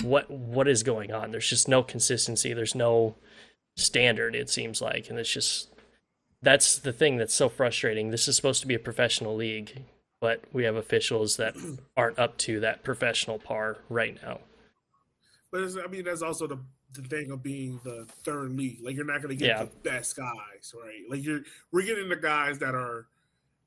[0.04, 1.32] what what is going on?
[1.32, 2.54] There's just no consistency.
[2.54, 3.16] There's no
[3.76, 4.36] standard.
[4.36, 5.70] It seems like, and it's just
[6.42, 8.12] that's the thing that's so frustrating.
[8.12, 9.84] This is supposed to be a professional league,
[10.22, 11.56] but we have officials that
[11.98, 14.40] aren't up to that professional par right now.
[15.52, 16.60] but it's, I mean, that's also the
[16.94, 18.80] the thing of being the third league.
[18.82, 19.64] Like, you're not gonna get Yeah.
[19.66, 21.02] the best guys, right?
[21.10, 23.06] Like, you're we're getting the guys that are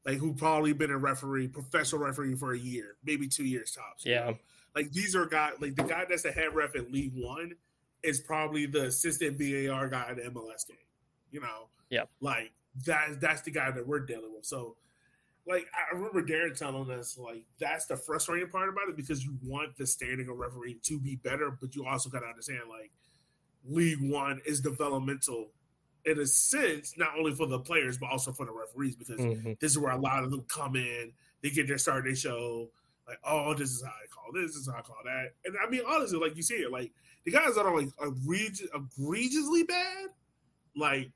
[0.05, 4.05] like who probably been a referee, professional referee for a year, maybe two years tops.
[4.05, 4.31] Yeah.
[4.31, 4.39] know?
[4.75, 7.53] Like these are guys like the guy that's the head ref in League One
[8.03, 10.77] is probably the assistant VAR guy in the MLS game.
[11.31, 11.69] You know?
[11.91, 12.53] yeah, Like
[12.87, 14.45] that that's the guy that we're dealing with.
[14.47, 14.77] So
[15.47, 19.37] like I remember Darren telling us like that's the frustrating part about it because you
[19.45, 22.91] want the standing of refereeing to be better, but you also gotta understand like
[23.65, 25.51] League One is developmental
[26.05, 29.59] in a sense, not only for the players but also for the referees because Mhm.
[29.61, 31.13] this is where a lot of them come in.
[31.43, 32.05] They get their start.
[32.05, 32.71] They show
[33.07, 34.53] like, oh, this is how I call this.
[34.53, 35.33] This is how I call that.
[35.45, 36.93] And I mean, honestly, like you see it, like
[37.25, 40.09] the guys that are like egregious, egregiously bad,
[40.77, 41.11] like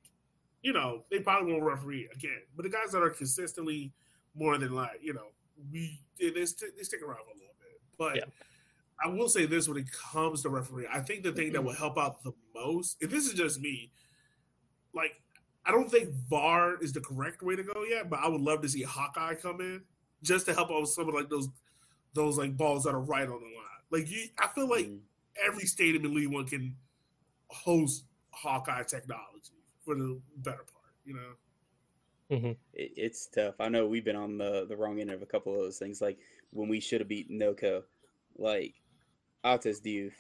[0.63, 2.43] you know, they probably won't referee again.
[2.57, 3.93] But the guys that are consistently
[4.35, 5.29] more than like, you know,
[5.73, 7.81] we they, they, st- they stick around for a little bit.
[7.97, 8.25] But Yeah.
[9.05, 11.67] I will say this when it comes to referee, I think the thing that mm-hmm.
[11.67, 13.93] will help out the most, and this is just me,
[14.95, 15.21] like
[15.67, 18.63] I don't think VAR is the correct way to go yet, but I would love
[18.63, 19.83] to see Hawkeye come in
[20.23, 21.49] just to help out with some of like those
[22.17, 23.83] those like balls that are right on the line.
[23.93, 25.03] Like you, I feel like Mm.
[25.47, 26.77] every stadium in League One can
[27.51, 29.55] host Hawkeye technology
[29.85, 30.95] for the better part.
[31.05, 31.33] You know,
[32.75, 33.55] it, it's tough.
[33.61, 36.01] I know we've been on the the wrong end of a couple of those things.
[36.01, 36.19] Like
[36.51, 37.83] when we should have beaten Noco,
[38.39, 38.75] like
[39.45, 40.13] Altus Diouf,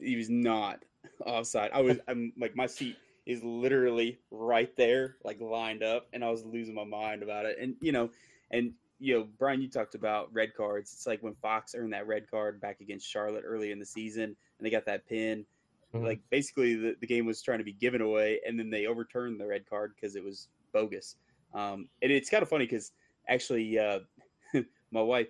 [0.00, 0.84] he was not
[1.26, 1.70] offside.
[1.72, 6.30] I was, I'm like my seat is literally right there, like lined up, and I
[6.30, 7.58] was losing my mind about it.
[7.60, 8.10] And you know,
[8.50, 8.72] and
[9.02, 10.92] you know, Brian, you talked about red cards.
[10.92, 14.24] It's like when Fox earned that red card back against Charlotte early in the season,
[14.24, 15.44] and they got that pin.
[15.92, 16.04] Mhm.
[16.04, 19.40] Like basically, the, the game was trying to be given away, and then they overturned
[19.40, 21.16] the red card because it was bogus.
[21.52, 22.92] Um, and it's kind of funny because
[23.28, 24.00] actually, uh,
[24.92, 25.28] my wife,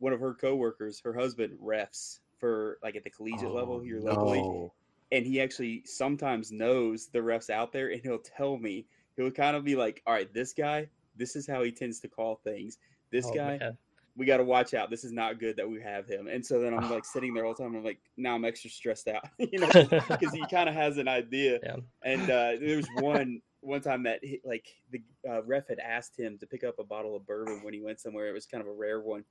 [0.00, 4.40] one of her coworkers, her husband refs for like at the collegiate level here locally,
[4.40, 4.72] no.
[5.12, 8.84] and he actually sometimes knows the refs out there, and he'll tell me
[9.16, 12.08] he'll kind of be like, "All right, this guy, this is how he tends to
[12.08, 12.78] call things.
[13.12, 13.78] This Oh, guy, man.
[14.16, 14.90] we got to watch out.
[14.90, 17.44] This is not good that we have him." And so then I'm like sitting there
[17.46, 17.76] all the time.
[17.76, 19.68] I'm like, now I'm extra stressed out, you know,
[20.08, 21.60] because he kind of has an idea.
[21.62, 21.76] Yeah.
[22.04, 26.18] And uh, there was one one time that he, like the uh, ref had asked
[26.18, 28.28] him to pick up a bottle of bourbon when he went somewhere.
[28.28, 29.24] It was kind of a rare one,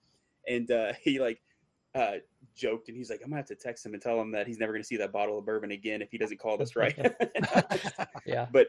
[0.47, 1.41] and uh, he like
[1.93, 2.13] uh,
[2.55, 4.57] joked and he's like, I'm gonna have to text him and tell him that he's
[4.57, 6.97] never gonna see that bottle of bourbon again if he doesn't call this right.
[8.25, 8.47] Yeah.
[8.51, 8.67] but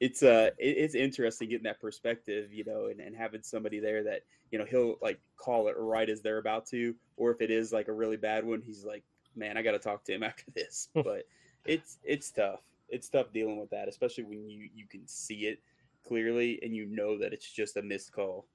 [0.00, 4.22] it's uh it's interesting getting that perspective, you know, and, and having somebody there that
[4.50, 7.72] you know he'll like call it right as they're about to, or if it is
[7.72, 9.02] like a really bad one, he's like,
[9.34, 10.88] man, I got to talk to him after this.
[10.94, 11.24] but
[11.64, 12.60] it's it's tough.
[12.88, 15.60] It's tough dealing with that, especially when you you can see it
[16.06, 18.46] clearly and you know that it's just a missed call.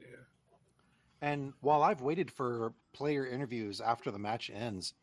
[0.00, 0.06] Yeah.
[1.20, 4.94] And while I've waited for player interviews after the match ends,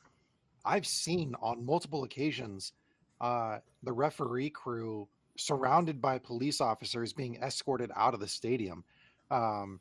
[0.65, 2.73] I've seen on multiple occasions
[3.21, 5.07] uh, the referee crew
[5.37, 8.83] surrounded by police officers being escorted out of the stadium.
[9.31, 9.79] Um,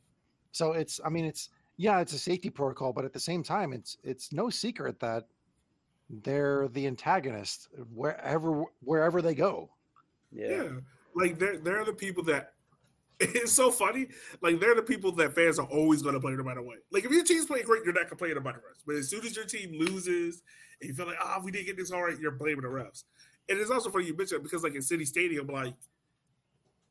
[0.52, 3.72] so it's, I mean, it's yeah, it's a safety protocol, but at the same time,
[3.72, 5.28] it's it's no secret that
[6.10, 9.70] they're the antagonist wherever wherever they go.
[10.32, 10.48] Yeah.
[10.48, 10.68] Yeah.
[11.14, 12.54] Like they're they're the people that
[13.20, 14.08] it's so funny.
[14.42, 16.78] Like they're the people that fans are always gonna play no matter what.
[16.90, 18.82] Like if your team's playing great, you're not complaining about the refs.
[18.84, 20.42] But as soon as your team loses
[20.80, 23.04] and you feel like, ah, we didn't get this all right, you're blaming the refs.
[23.48, 25.74] And it's also funny you mentioned because like in City Stadium, like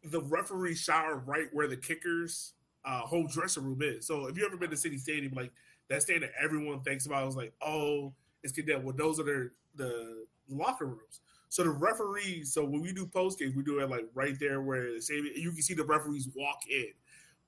[0.03, 2.53] the referee shower right where the kickers
[2.85, 4.07] uh whole dressing room is.
[4.07, 5.51] So if you ever been to City Stadium, like
[5.89, 8.83] that stand that everyone thinks about is like, oh, it's condemned.
[8.83, 11.21] Well, those are their the locker rooms.
[11.49, 14.61] So the referees, so when we do post games, we do it like right there
[14.61, 16.89] where the same you can see the referees walk in,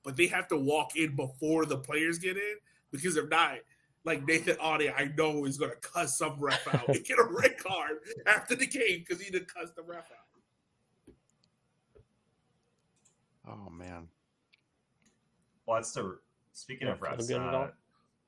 [0.02, 2.56] but they have to walk in before the players get in
[2.90, 3.58] because if not,
[4.04, 7.58] like Nathan Audie, I know is gonna cuss some ref out and get a red
[7.58, 11.14] card after the game because he didn't cuss the ref out.
[13.48, 14.08] Oh man,
[15.66, 16.18] Well, that's the
[16.52, 17.26] speaking You of refs.
[17.28, 17.64] good at all?
[17.64, 17.68] Uh,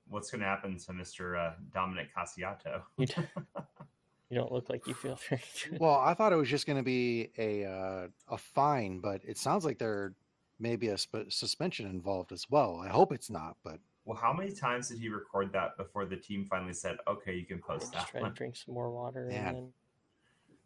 [0.08, 2.82] what's going to happen to Mister uh, Dominic Casciato?
[2.96, 3.14] You, d-
[4.30, 5.78] you don't look like you feel very good.
[5.80, 9.38] Well, I thought it was just going to be a uh, a fine, but it
[9.38, 10.14] sounds like there
[10.58, 12.80] may be a sp- suspension involved as well.
[12.82, 16.16] I hope it's not, but Well, how many times did he record that before the
[16.16, 18.20] team finally said, "Okay, you can I post just that"?
[18.20, 19.54] try to drink some more water Man.
[19.56, 19.72] and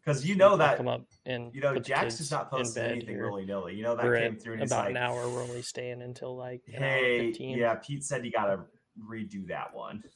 [0.03, 2.43] Because you know that come up and you know put the Jax kids is not
[2.51, 3.29] in posting anything here.
[3.29, 3.75] willy nilly.
[3.75, 5.29] You know that came through and he's about like, an hour.
[5.29, 7.57] We're only staying until like "Hey, 15.
[7.57, 8.61] yeah, Pete said you got to
[9.07, 10.03] redo that one.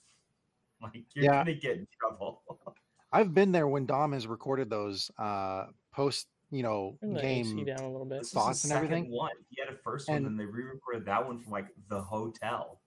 [0.82, 1.34] Like you're Yeah.
[1.44, 2.42] gonna get in trouble."
[3.14, 7.66] I've been there when Dom has recorded those uh, post, you know, Turn the game.
[7.66, 8.20] down a little bit.
[8.20, 9.12] This is Thoughts and everything?
[9.12, 9.30] one.
[9.50, 12.81] He had a first And- one, and they re-recorded that one from like the hotel.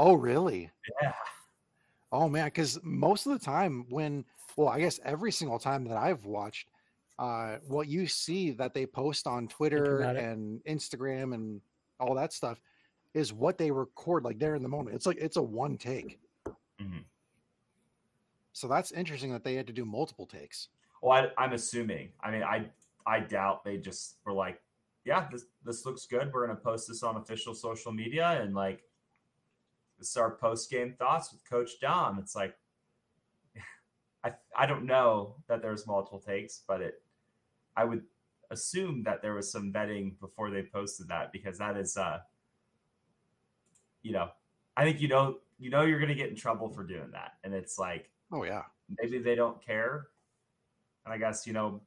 [0.00, 0.70] Oh, really?
[1.02, 1.12] Yeah,
[2.10, 4.24] Oh man, because most of the time when,
[4.56, 6.68] well, I guess every single time that I've watched,
[7.18, 11.60] uh, what you see that they post on Twitter and Instagram and
[12.00, 12.62] all that stuff
[13.12, 14.96] is what they record like there in the moment.
[14.96, 16.18] It's like it's a one take.
[16.80, 17.04] Mhm.
[18.54, 20.68] So that's interesting that they had to do multiple takes.
[21.02, 22.10] Well, I, I'm assuming.
[22.22, 22.70] I mean, I
[23.06, 24.62] I doubt they just were like,
[25.04, 26.32] yeah, this this looks good.
[26.32, 28.82] We're gonna post this on official social media and like
[30.00, 32.18] this is our post game thoughts with Coach Dom.
[32.18, 32.56] It's like
[34.24, 37.02] I I don't know that there's multiple takes, but it
[37.76, 38.02] I would
[38.50, 42.18] assume that there was some vetting before they posted that because that is uh
[44.02, 44.30] you know
[44.76, 47.34] I think you know you know you're gonna get in trouble for doing that.
[47.44, 48.62] And it's like Oh yeah.
[49.00, 50.08] maybe they don't care.
[51.04, 51.80] And I guess, you know,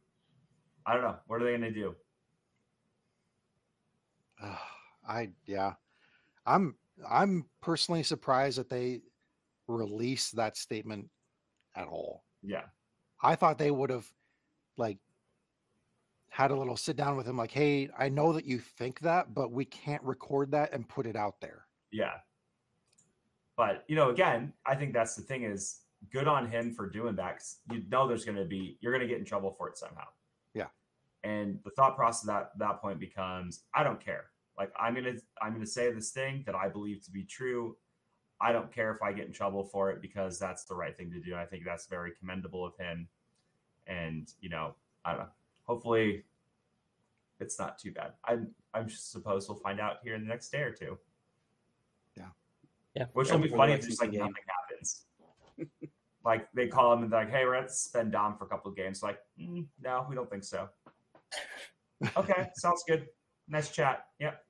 [0.86, 1.16] I don't know.
[1.28, 1.96] What are they going to do?
[4.44, 4.58] Ugh,
[5.08, 5.74] I yeah.
[6.46, 6.76] I'm
[7.10, 9.02] I'm personally surprised that they
[9.68, 11.10] released that statement
[11.76, 12.24] at all.
[12.42, 12.64] Yeah.
[13.22, 14.08] I thought they would have
[14.78, 14.98] like
[16.30, 19.34] had a little sit down with him like, "Hey, I know that you think that,
[19.34, 22.14] but we can't record that and put it out there." Yeah.
[23.56, 25.82] But, you know, again, I think that's the thing is
[26.12, 27.42] good on him for doing that.
[27.72, 30.08] you know, there's going to be, you're going to get in trouble for it somehow.
[30.54, 30.68] Yeah.
[31.24, 34.26] And the thought process at that point becomes, I don't care.
[34.58, 37.24] Like I'm going to, I'm going to say this thing that I believe to be
[37.24, 37.76] true.
[38.42, 41.12] I don't care if I get in trouble for it because that's the right thing
[41.12, 41.36] to do.
[41.36, 43.08] I think that's very commendable of him.
[43.88, 44.76] And, you know,
[45.06, 45.30] I don't know.
[45.66, 46.24] Hopefully
[47.40, 48.14] it's not too bad.
[48.26, 50.98] I'm, I'm suppose we'll find out here in the next day or two.
[52.18, 52.26] Yeah.
[52.96, 53.06] Yeah.
[53.14, 54.20] Which Yeah, will be funny if Lexington just like game.
[54.22, 55.06] nothing happens.
[56.26, 58.48] like they call him and they're like, "Hey, we're going to spend Dom for a
[58.48, 60.70] couple of games." Like, mm, no, we don't think so.
[62.18, 63.08] okay, sounds good.
[63.48, 64.06] Nice chat.
[64.20, 64.44] Yep.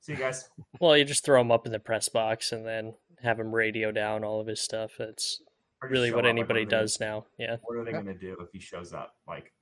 [0.00, 0.48] See you guys.
[0.80, 3.90] Well, you just throw him up in the press box and then have him radio
[3.90, 4.92] down all of his stuff.
[4.98, 5.42] That's
[5.82, 7.26] really what up, like, anybody are they gonna- does now.
[7.38, 7.56] Yeah.
[7.62, 8.02] What are they Yeah.
[8.02, 9.16] going to do if he shows up?
[9.26, 9.52] Like,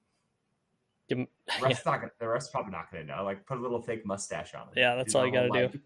[1.09, 3.25] Give him, the ref's not gonna, the ref's probably not going to know.
[3.25, 4.75] Like, put a little fake mustache on him.
[4.77, 5.81] Yeah, that's Do all you gotta do.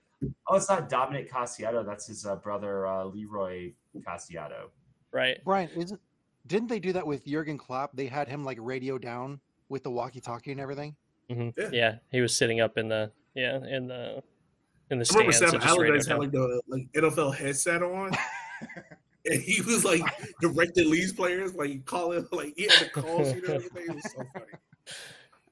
[0.48, 1.84] oh, it's not Dominic Casciato.
[1.86, 4.70] That's his uh, brother uh, Leroy Casciato.
[5.12, 5.38] right.
[5.44, 6.00] Brian, isn't
[6.46, 7.94] didn't they do that with Jurgen Klopp?
[7.94, 10.96] They had him like radio down with the walkie-talkie and everything.
[11.30, 11.68] Hmm Yeah.
[11.72, 11.94] Yeah.
[12.10, 14.22] He was sitting up in the, yeah, in the,
[14.90, 15.52] in the I remember stands.
[15.52, 18.10] Sam just Allardyce had like the like NFL headset on,
[19.24, 20.02] and he was like
[20.40, 23.84] directing Leeds players, like calling, like he had the call sheet and everything.
[23.88, 24.46] It was so funny.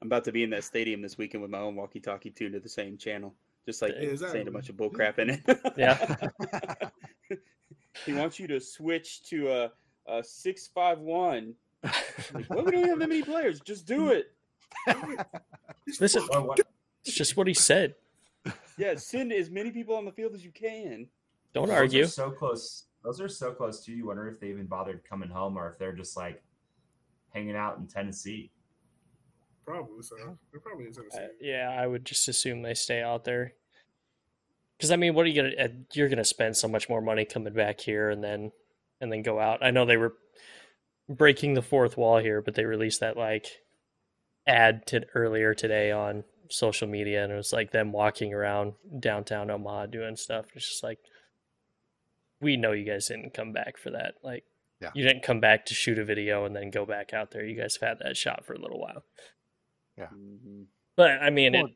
[0.01, 2.59] I'm about to be in that stadium this weekend with my own walkie-talkie tuned to
[2.59, 3.33] the same channel,
[3.65, 4.39] just like Yeah, exactly.
[4.39, 5.41] saying a bunch of bull crap in it.
[5.77, 6.15] Yeah.
[8.05, 9.71] he wants you to switch to a,
[10.07, 11.53] a six five one.
[12.33, 13.59] Like, well, we don't have that many players.
[13.61, 14.33] Just do it.
[15.85, 17.95] This is—it's just what he said.
[18.77, 21.07] Yeah, send as many people on the field as you can.
[21.53, 22.05] Don't those argue.
[22.05, 22.85] So close.
[23.03, 23.93] Those are so close too.
[23.93, 26.41] You wonder if they even bothered coming home or if they're just like
[27.33, 28.51] hanging out in Tennessee.
[29.65, 30.15] Probably so.
[30.51, 31.17] They're probably in Tennessee.
[31.17, 33.53] Uh, yeah, I would just assume they stay out there.
[34.77, 35.55] Because I mean, what are you gonna?
[35.63, 38.51] uh, You're gonna spend so much more money coming back here and then
[39.01, 39.63] and then go out.
[39.63, 40.15] I know they were
[41.07, 43.47] breaking the fourth wall here, but they released that like
[44.47, 49.49] ad to earlier today on social media, and it was like them walking around downtown
[49.51, 50.47] Omaha doing stuff.
[50.55, 50.99] It's just like
[52.41, 54.15] we know you guys didn't come back for that.
[54.23, 54.45] Like,
[54.79, 54.91] Yeah.
[54.95, 57.45] you didn't come back to shoot a video and then go back out there.
[57.45, 59.03] You guys have had that shot for a little while.
[59.97, 60.67] Mhm.
[60.95, 61.75] But I mean, Well, it,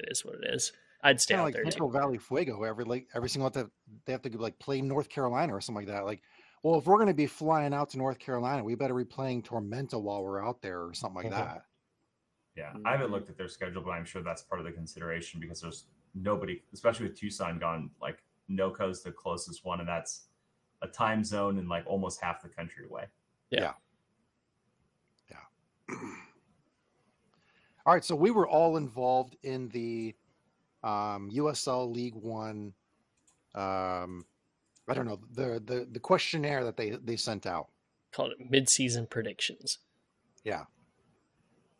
[0.00, 0.72] it is what it is.
[1.02, 1.64] I'd stay out like there.
[1.64, 1.98] Central Too.
[1.98, 2.62] Valley Fuego.
[2.62, 3.70] Every like every single time
[4.04, 6.04] they have to like play North Carolina or something like that.
[6.04, 6.20] Like,
[6.62, 9.42] well, if we're going to be flying out to North Carolina, we better be playing
[9.42, 11.36] Tormenta while we're out there or something like Mhm.
[11.36, 11.64] that.
[12.60, 13.12] Yeah, I haven't Mhm.
[13.12, 16.62] looked at their schedule, but I'm sure that's part of the consideration because there's nobody,
[16.74, 20.28] especially with Tucson gone, like NOCO's the closest one, and that's
[20.82, 23.06] a time zone and like almost half the country away.
[23.48, 23.72] Yeah.
[25.30, 25.36] Yeah.
[25.88, 25.94] yeah.
[27.86, 30.14] all right, so we were all involved in the
[30.82, 32.74] um, USL League One.
[33.54, 34.26] Um,
[34.86, 37.70] I don't know the the the questionnaire that they they sent out.
[38.12, 39.78] Called it mid-season predictions.
[40.44, 40.64] Yeah.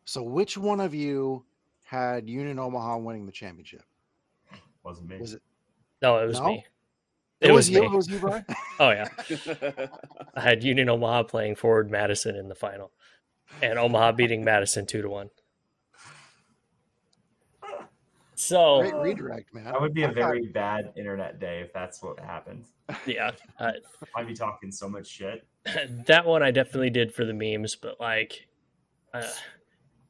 [0.05, 1.44] So which one of you
[1.84, 3.82] had Union Omaha winning the championship?
[4.82, 5.18] Wasn't me.
[5.18, 5.42] Was it?
[6.03, 6.48] No, it was No?
[6.48, 6.64] me.
[7.40, 7.80] It, was, you.
[7.80, 7.86] me.
[7.86, 8.44] It was you, Brian.
[8.78, 9.09] Oh yeah,
[10.34, 12.92] I had Union Omaha playing forward Madison in the final,
[13.62, 15.30] and Omaha beating Madison two to one.
[18.36, 19.64] So Great redirect, man.
[19.64, 22.64] That would be a very bad internet day if that's what happened.
[23.05, 23.72] yeah, uh,
[24.16, 25.46] I'd be talking so much shit.
[26.07, 28.48] that one I definitely did for the memes, but like,
[29.12, 29.28] uh,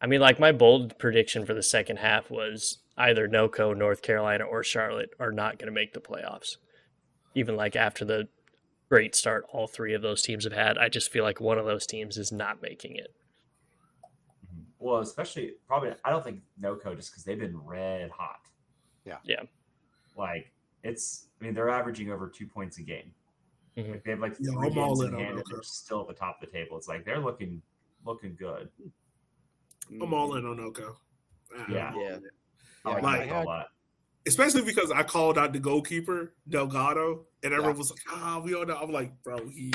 [0.01, 4.44] I mean, like my bold prediction for the second half was either NoCo, North Carolina,
[4.44, 6.57] or Charlotte are not going to make the playoffs.
[7.34, 8.28] Even like after the
[8.88, 11.66] great start all three of those teams have had, I just feel like one of
[11.66, 13.14] those teams is not making it.
[14.78, 18.40] Well, especially probably, I don't think NOCO just because they've been red hot.
[19.05, 19.18] Yeah.
[19.24, 19.42] Yeah.
[20.16, 20.51] Like
[20.82, 23.12] it's, I mean, they're averaging over two points a game.
[23.76, 23.92] Mhm.
[23.92, 26.09] Like they have like three I'm all games in in hand, and they're still at
[26.09, 26.76] the top of the table.
[26.76, 27.62] It's like they're looking
[28.05, 28.68] looking good.
[30.01, 30.97] I'm all in on Oko.
[31.68, 31.93] Yeah.
[31.97, 32.18] Yeah.
[32.84, 33.66] I like, Like- that a lot.
[34.26, 37.78] Especially because I called out the goalkeeper, Delgado, and everyone Yeah.
[37.78, 38.76] was like, ah, we all know.
[38.76, 39.72] I'm like, bro, he,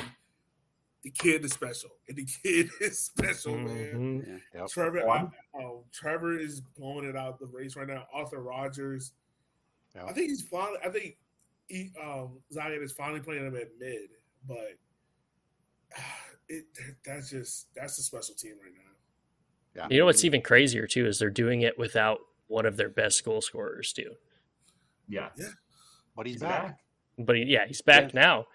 [1.01, 1.89] the kid is special.
[2.07, 4.23] And the kid is special, man.
[4.23, 4.41] Mhm.
[4.53, 4.67] Yep.
[4.69, 8.05] Trevor, Oh, oh, Trevor is blowing it out the race right now.
[8.13, 9.13] Arthur Rogers,
[9.95, 10.05] Yeah.
[10.05, 10.77] I think he's finally.
[10.85, 11.17] I think
[11.67, 14.09] he, um, Zion is finally playing him at mid,
[14.47, 14.77] but
[16.49, 16.65] it
[17.03, 18.91] that's just that's a special team right now.
[19.89, 23.23] You know what's even crazier too is they're doing it without one of their best
[23.25, 24.15] goal scorers too.
[25.09, 25.29] Yeah.
[26.15, 26.63] But he's, He's back.
[26.67, 26.79] back.
[27.17, 28.45] But he- yeah, he's back now.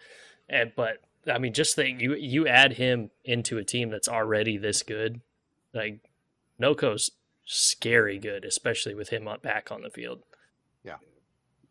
[0.48, 0.98] And but
[1.30, 5.20] I mean, just think you you add him into a team that's already this good,
[5.74, 6.00] like
[6.60, 7.10] NoCo's
[7.44, 10.22] scary good, especially with him up back on the field.
[10.84, 10.96] Yeah.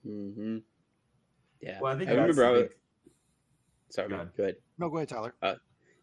[0.04, 0.60] hmm
[1.62, 1.80] Yeah.
[1.82, 2.46] Well, I think I remember.
[2.46, 2.70] I was,
[3.90, 4.20] sorry, Go man.
[4.26, 4.38] ahead.
[4.38, 4.56] Go ahead.
[4.78, 5.34] No, go ahead, Tyler.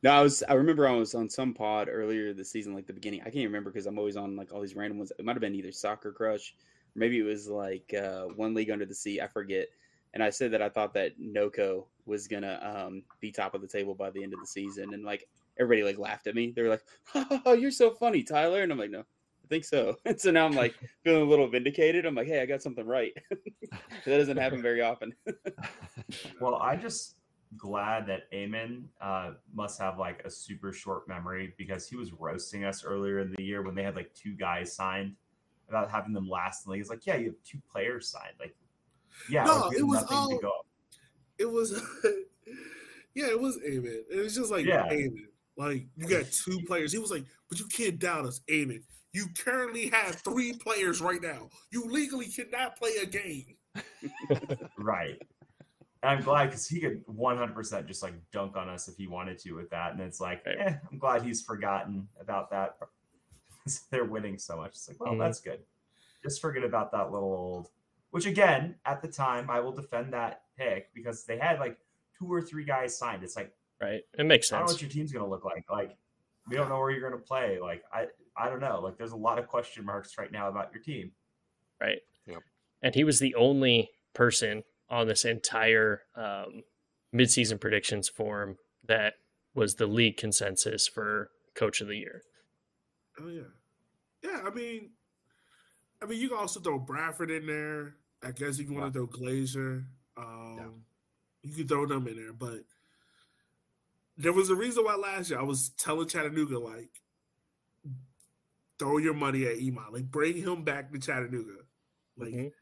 [0.02, 0.42] No, I was.
[0.48, 3.20] I remember I was on some pod earlier this season, like the beginning.
[3.22, 5.12] I can't remember because I'm always on like all these random ones.
[5.18, 6.54] It might have been either Soccer Crush,
[6.94, 9.20] or maybe it was like uh, One League Under the Sea.
[9.20, 9.68] I forget.
[10.14, 13.66] And I said that I thought that Noco was gonna um, be top of the
[13.66, 15.28] table by the end of the season, and like
[15.58, 16.52] everybody like laughed at me.
[16.54, 16.84] They were like,
[17.44, 20.46] "Oh, you're so funny, Tyler," and I'm like, "No, I think so." And so now
[20.46, 20.74] I'm like
[21.04, 22.06] feeling a little vindicated.
[22.06, 25.14] I'm like, "Hey, I got something right." that doesn't happen very often.
[26.40, 27.16] Well, I just
[27.56, 32.64] glad that Eamon uh, must have like a super short memory because he was roasting
[32.64, 35.14] us earlier in the year when they had like two guys signed
[35.68, 36.82] about having them last in the league.
[36.82, 38.34] He's like, yeah, you have two players signed.
[38.38, 38.54] Like,
[39.30, 40.38] yeah, No, it was all-.
[41.38, 41.82] It was,
[43.14, 44.02] yeah, it was Eamon.
[44.10, 44.86] It was just like Yeah.
[44.88, 45.26] Eamon.
[45.56, 46.92] Like you got two players.
[46.92, 48.82] He was like, but you can't doubt us, Eamon.
[49.12, 51.48] You currently have three players right now.
[51.70, 53.56] You legally cannot play a game.
[54.78, 55.20] Right.
[56.02, 59.38] And I'm glad because he could 100% just like dunk on us if he wanted
[59.40, 59.92] to with that.
[59.92, 60.58] And it's like, Right.
[60.58, 62.76] eh, I'm glad he's forgotten about that.
[63.90, 64.70] They're winning so much.
[64.72, 65.18] It's like, well, Mhm.
[65.18, 65.64] that's good.
[66.22, 67.70] Just forget about that little old,
[68.10, 71.78] which again, at the time, I will defend that pick because they had like
[72.18, 73.22] two or three guys signed.
[73.22, 74.02] It's like Right.
[74.18, 75.64] It makes I don't know what your team's gonna look like.
[75.70, 75.96] Like
[76.48, 77.58] we don't know where you're gonna play.
[77.60, 78.80] Like I I don't know.
[78.80, 81.12] Like there's a lot of question marks right now about your team.
[81.80, 82.00] Right.
[82.26, 82.42] Yep.
[82.82, 86.62] And he was the only person on this entire um,
[87.14, 88.56] midseason predictions form
[88.86, 89.14] that
[89.54, 92.22] was the league consensus for coach of the year.
[93.20, 93.42] Oh yeah,
[94.22, 94.42] yeah.
[94.46, 94.90] I mean,
[96.02, 97.94] I mean, you can also throw Bradford in there.
[98.22, 99.84] I guess you want to throw Glaeser,
[100.16, 100.84] Um,
[101.42, 102.64] You can throw them in there, but
[104.16, 107.02] there was a reason why last year I was telling Chattanooga like,
[108.78, 111.64] throw your money at Eamon, like bring him back to Chattanooga.
[112.16, 112.52] Like, Mhm.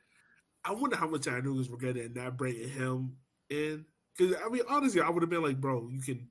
[0.64, 3.16] I wonder how much Chattanoogas were getting and not bringing him
[3.50, 3.84] in.
[4.16, 6.28] Because I mean, honestly, I would have been like, bro, you can.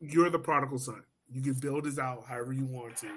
[0.00, 1.02] You're the prodigal son.
[1.30, 3.08] You can build this out however you want to.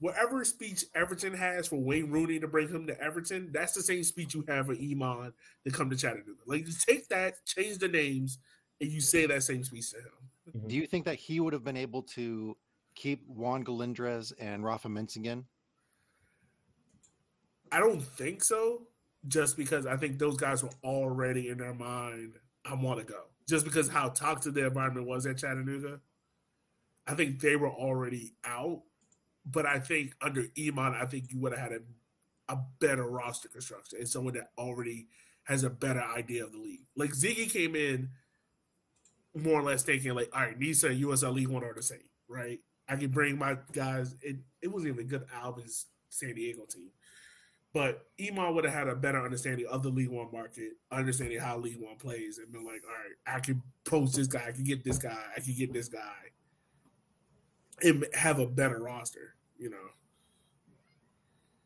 [0.00, 4.04] Whatever speech Everton has for Wayne Rooney to bring him to Everton, that's the same
[4.04, 5.32] speech you have for Eamon
[5.64, 6.32] to come to Chattanooga.
[6.46, 8.38] Like, you take that, change the names,
[8.80, 10.66] and you say that same speech to him.
[10.66, 12.54] Do you think that he would have been able to
[12.94, 15.44] keep Juan Galindrez and Rafa Mentzingen?
[17.72, 18.82] I don't think so,
[19.28, 23.22] just because I think those guys were already in their mind, I want to go.
[23.48, 26.00] Just because how toxic the environment was at Chattanooga.
[27.06, 28.82] I think they were already out.
[29.46, 33.48] But I think under Eamon, I think you would have had a, a better roster
[33.48, 35.08] construction and someone that already
[35.44, 36.86] has a better idea of the league.
[36.96, 38.10] Like Ziggy came in
[39.34, 41.98] more or less thinking like, all right, NISA and USL League One are the same,
[42.28, 42.60] right?
[42.88, 44.14] I can bring my guys.
[44.22, 46.90] It, it wasn't even good Albion's San Diego team.
[47.74, 51.58] But Eamon would have had a better understanding of the League One market, understanding how
[51.58, 54.62] League One plays, and been like, all right, I can post this guy, I can
[54.62, 56.30] get this guy, I can get this guy,
[57.82, 59.88] and have a better roster, you know.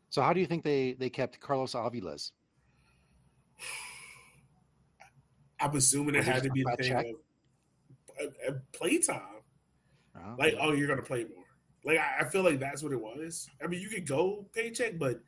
[0.09, 2.31] So how do you think they they kept Carlos Aviles?
[5.59, 7.05] I'm assuming it had to be the fat thing of
[8.19, 9.21] uh, uh, playtime.
[10.15, 11.45] Uh, Like, oh, you're gonna play more.
[11.85, 13.47] Like, I, I feel like that's what it was.
[13.63, 15.21] I mean, you could go paycheck, but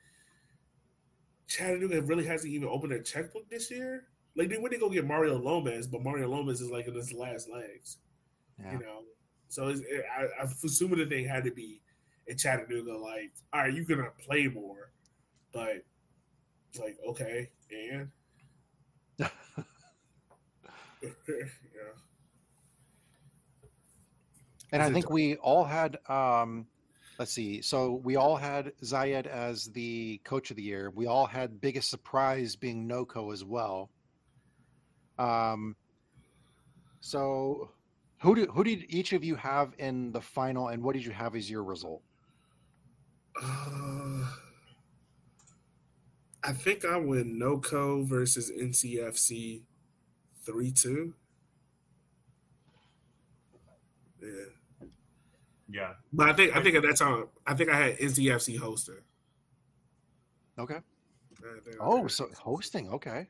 [1.51, 4.05] Chattanooga really hasn't even opened their checkbook this year.
[4.35, 7.11] Like, they went to go get Mario Lopez, but Mario Lopez is like in his
[7.11, 7.97] last legs,
[8.59, 8.71] yeah.
[8.71, 9.01] you know.
[9.49, 11.81] So it's, it, I, I'm assuming the thing had to be
[12.27, 12.97] in Chattanooga.
[12.97, 14.91] Like, all right, you're gonna play more,
[15.51, 15.83] but
[16.79, 18.09] like, okay, and
[19.19, 19.27] yeah.
[24.71, 26.67] And I think we all had um
[27.21, 27.61] let's see.
[27.61, 30.89] So we all had Zayed as the coach of the year.
[30.89, 33.91] We all had biggest surprise being NoCo as well.
[35.19, 35.75] Um
[36.99, 37.69] so
[38.21, 41.11] who did who did each of you have in the final and what did you
[41.11, 42.01] have as your result?
[43.39, 44.25] Uh,
[46.43, 49.61] I think I win NoCo versus NCFC
[50.43, 51.13] three two.
[54.19, 54.45] Yeah,
[55.71, 55.93] Yeah.
[56.11, 58.95] but I think I think at that time I think I had NCFC hosting.
[60.59, 60.75] Okay.
[60.75, 63.25] I think Oh, so hosting, okay.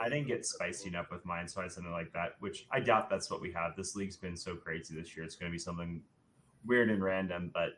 [0.00, 2.80] I didn't get spicy enough with mine, so I had something like that, which I
[2.80, 3.74] doubt that's what we have.
[3.76, 5.24] This league's been so crazy this year.
[5.24, 6.02] It's going to be something
[6.66, 7.70] weird and random, but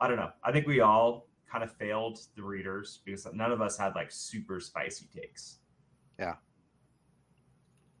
[0.00, 0.30] I don't know.
[0.42, 4.10] I think we all kind of failed the readers because none of us had like
[4.10, 5.58] super spicy takes.
[6.18, 6.34] Yeah.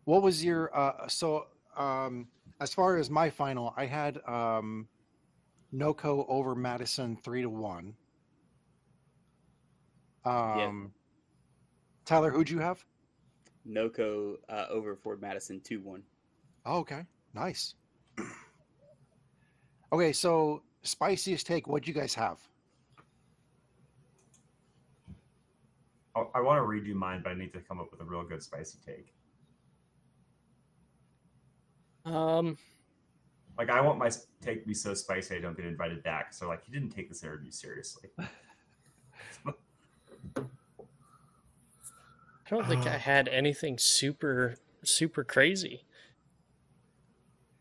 [0.04, 1.46] What was your uh so
[1.76, 2.28] um
[2.60, 4.88] as far as my final, I had um
[5.74, 7.94] NoCo over Madison three to one.
[10.24, 10.92] Um
[12.04, 12.84] Tyler, who'd you have?
[13.68, 16.02] NoCo uh, over Forward Madison two one.
[16.64, 17.04] Oh, okay.
[17.34, 17.74] Nice.
[19.90, 22.38] Okay, so spiciest take, what'd you guys have?
[26.14, 28.22] I, I want to redo mine, but I need to come up with a real
[28.22, 29.14] good spicy take.
[32.04, 32.58] Um,
[33.58, 34.08] Like I want my
[34.40, 36.32] take to be so spicy I don't get invited back.
[36.32, 38.08] So like he didn't take this interview seriously.
[38.18, 38.28] I
[42.50, 45.82] don't think I Uh, had anything super super crazy.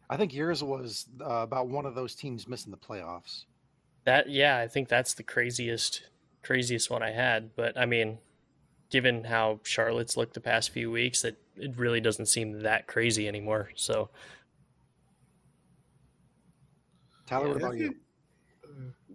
[0.10, 3.44] I think yours was uh, about one of those teams missing the playoffs.
[4.06, 6.04] That yeah, I think that's the craziest
[6.44, 7.56] craziest one I had.
[7.56, 8.20] But I mean,
[8.90, 13.28] given how Charlotte's looked the past few weeks, that it really doesn't seem that crazy
[13.28, 13.72] anymore.
[13.76, 14.10] So
[17.28, 17.96] Tyler, what Yeah, I about you?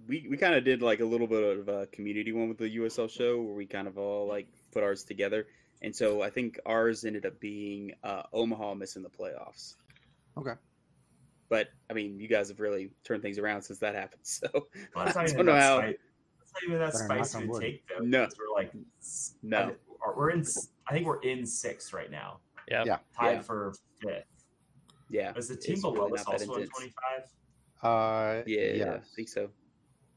[0.08, 2.76] We we kind of did like a little bit of a community one with the
[2.76, 5.46] USL show where we kind of all like put ours together,
[5.82, 9.74] and so I think ours ended up being uh, Omaha missing the playoffs.
[10.36, 10.52] Okay.
[11.48, 14.22] But I mean, you guys have really turned things around since that happened.
[14.26, 15.78] So Well, that's not I even don't know that how.
[15.80, 15.96] spi-
[16.38, 18.04] that's not even that Better knock spicy to take though.
[18.04, 18.28] No.
[18.38, 18.72] We're like
[19.42, 19.74] No.
[20.16, 20.44] We're in.
[20.88, 22.98] I think we're in six right now, yeah, Yeah.
[23.16, 23.40] tied Yeah.
[23.42, 24.24] for fifth.
[25.10, 26.70] Yeah, Is the team it's below really us also at intense.
[26.70, 26.94] 25?
[27.82, 28.94] Uh, Yeah, yeah.
[28.94, 29.50] I think so.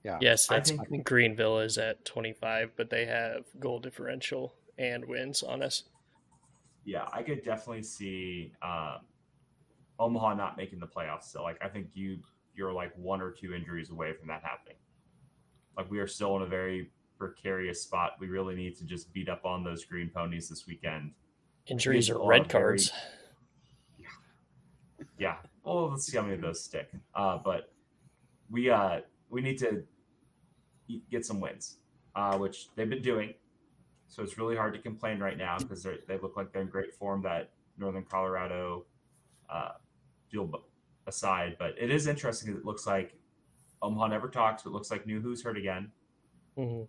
[0.04, 0.20] Yeah.
[0.22, 5.42] Yes, I that's think- Greenville is at 25, but they have goal differential and wins
[5.42, 5.84] on us.
[6.84, 8.98] Yeah, I could definitely see um,
[9.98, 11.24] Omaha not making the playoffs.
[11.32, 12.20] So, like, I think you
[12.54, 14.78] you're like one or two injuries away from that happening.
[15.76, 18.12] Like, we are still in a very precarious spot.
[18.20, 21.12] We really need to just beat up on those green ponies this weekend.
[21.68, 22.92] Injuries These are are red very- cards.
[25.18, 25.38] Yeah.
[25.66, 26.90] Well, let's see how many of those stick.
[27.14, 27.74] Uh, but
[28.50, 29.84] we uh we need to
[31.10, 31.78] get some wins,
[32.16, 33.34] uh, which they've been doing.
[34.08, 36.70] So it's really hard to complain right now because they they look like they're in
[36.70, 37.24] great form.
[37.24, 38.86] That Northern Colorado
[39.50, 39.72] uh,
[40.32, 40.50] deal
[41.08, 42.56] aside, but it is interesting.
[42.56, 43.18] It looks like
[43.82, 44.64] Omaha never talks.
[44.64, 45.92] But it looks like New Who's hurt again,
[46.56, 46.84] hmm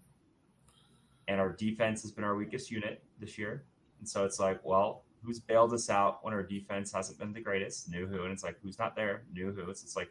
[1.28, 3.64] and our defense has been our weakest unit this year.
[3.98, 7.40] And so it's like, well, who's bailed us out when our defense hasn't been the
[7.40, 7.90] greatest?
[7.90, 8.22] New who?
[8.22, 9.24] And it's like, who's not there?
[9.32, 9.68] New who?
[9.70, 10.10] It's, it's like,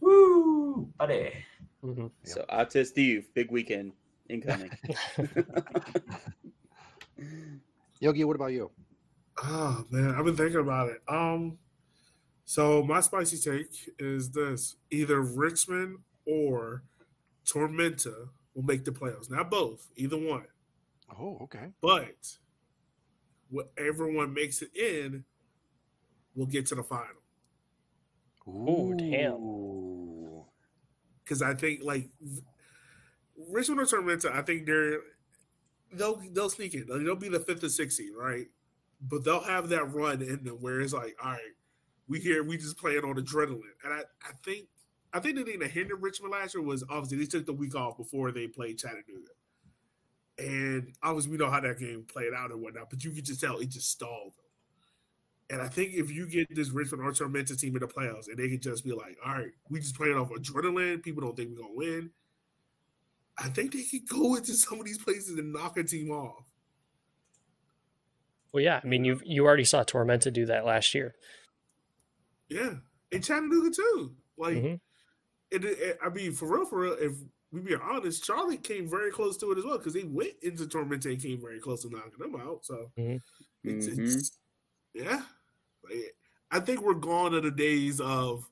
[0.00, 1.32] woo, buddy.
[1.82, 3.92] hmm So Opta Steve, big weekend
[4.28, 4.70] incoming.
[8.00, 8.70] Yogi, what about you?
[9.42, 11.00] Oh man, I've been thinking about it.
[11.08, 11.58] Um,
[12.44, 16.82] so my spicy take is this: either Richmond or
[17.46, 19.30] Tormenta will make the playoffs.
[19.30, 20.46] Not both, either one.
[21.18, 21.68] Oh, okay.
[21.80, 22.38] But
[23.50, 25.24] whatever one makes it in
[26.34, 27.06] will get to the final.
[28.48, 30.44] Ooh, damn.
[31.22, 32.08] Because I think like
[33.50, 35.00] Richmond or Tormenta, I think they're
[35.92, 36.86] they'll they'll sneak in.
[36.88, 38.46] They'll be the fifth or sixth seed, right?
[39.00, 41.40] But they'll have that run in them where it's like, all right,
[42.08, 43.60] we here, we just playing on adrenaline.
[43.84, 44.66] And I, I think
[45.12, 47.74] I think the thing that hindered Richmond last year was obviously they took the week
[47.74, 49.32] off before they played Chattanooga.
[50.38, 53.40] And obviously we know how that game played out and whatnot, but you could just
[53.40, 54.32] tell it just stalled.
[55.50, 58.36] And I think if you get this Richmond or Tormenta team in the playoffs and
[58.38, 61.50] they can just be like, all right, we just playing off adrenaline, people don't think
[61.50, 62.10] we're gonna win.
[63.38, 66.44] I think they could go into some of these places and knock a team off.
[68.52, 68.80] Well, yeah.
[68.82, 71.14] I mean, you you already saw Tormenta do that last year.
[72.48, 72.74] Yeah,
[73.12, 74.14] and Chattanooga too.
[74.36, 74.80] Like, Mhm.
[75.50, 76.96] it, it- I mean, for real, for real.
[76.98, 77.12] If
[77.50, 80.64] we be honest, Charlotte came very close to it as well because they went into
[80.64, 82.64] Tormenta and came very close to knocking them out.
[82.64, 83.20] So, Mhm.
[83.64, 84.38] it's, it's
[84.94, 85.22] yeah.
[85.82, 86.14] Like,
[86.50, 88.48] I think we're gone to the days of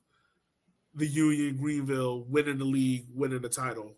[0.95, 3.95] the Union Greenville winning the league, winning the title.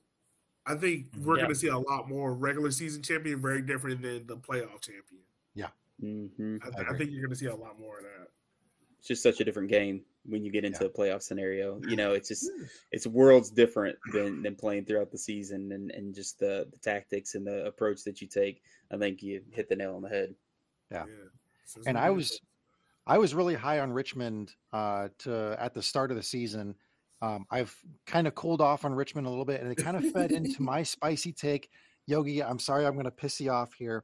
[0.66, 1.44] I think we're Yeah.
[1.44, 5.24] going to see a lot more regular season champion, very different than the playoff champion.
[6.02, 6.64] Mhm.
[6.64, 6.98] I, I th- I agree.
[6.98, 8.32] think you're going to see a lot more of that.
[9.00, 10.88] It's just such a different game when you get into Yeah.
[10.88, 11.82] a playoff scenario.
[11.88, 12.50] You know, it's just
[12.92, 17.36] it's worlds different than than playing throughout the season and and just the, the tactics
[17.36, 18.62] and the approach that you take.
[18.92, 20.36] I think you hit the nail on the head.
[20.92, 21.06] Yeah.
[21.66, 22.40] So it's And I was
[23.06, 26.76] I was really high on Richmond uh, to at the start of the season.
[27.22, 27.76] Um, I've
[28.06, 30.62] kind of cooled off on Richmond a little bit, and it kind of fed into
[30.62, 31.70] my spicy take.
[32.06, 34.04] Yogi, I'm sorry, I'm going to piss you off here.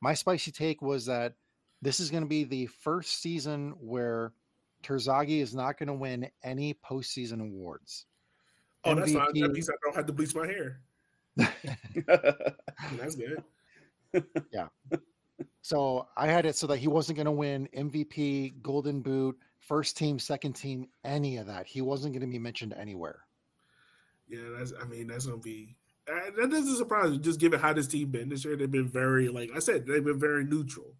[0.00, 1.34] My spicy take was that
[1.82, 4.32] this is going to be the first season where
[4.82, 8.06] Terzaghi is not going to win any postseason awards.
[8.84, 9.26] Oh, that's fine.
[9.28, 10.80] MVP That means I don't have to bleach my hair.
[11.36, 13.42] That's good.
[14.52, 14.68] Yeah.
[15.62, 19.96] So I had it so that he wasn't going to win MVP, Golden Boot, first
[19.96, 21.66] team, second team, any of that.
[21.66, 23.20] He wasn't going to be mentioned anywhere.
[24.30, 24.72] Yeah, that's.
[24.80, 25.76] I mean, that's gonna be.
[26.08, 27.18] Uh, that doesn't surprise me.
[27.18, 30.04] Just given how this team been this year, they've been very, like I said, they've
[30.04, 30.94] been very neutral.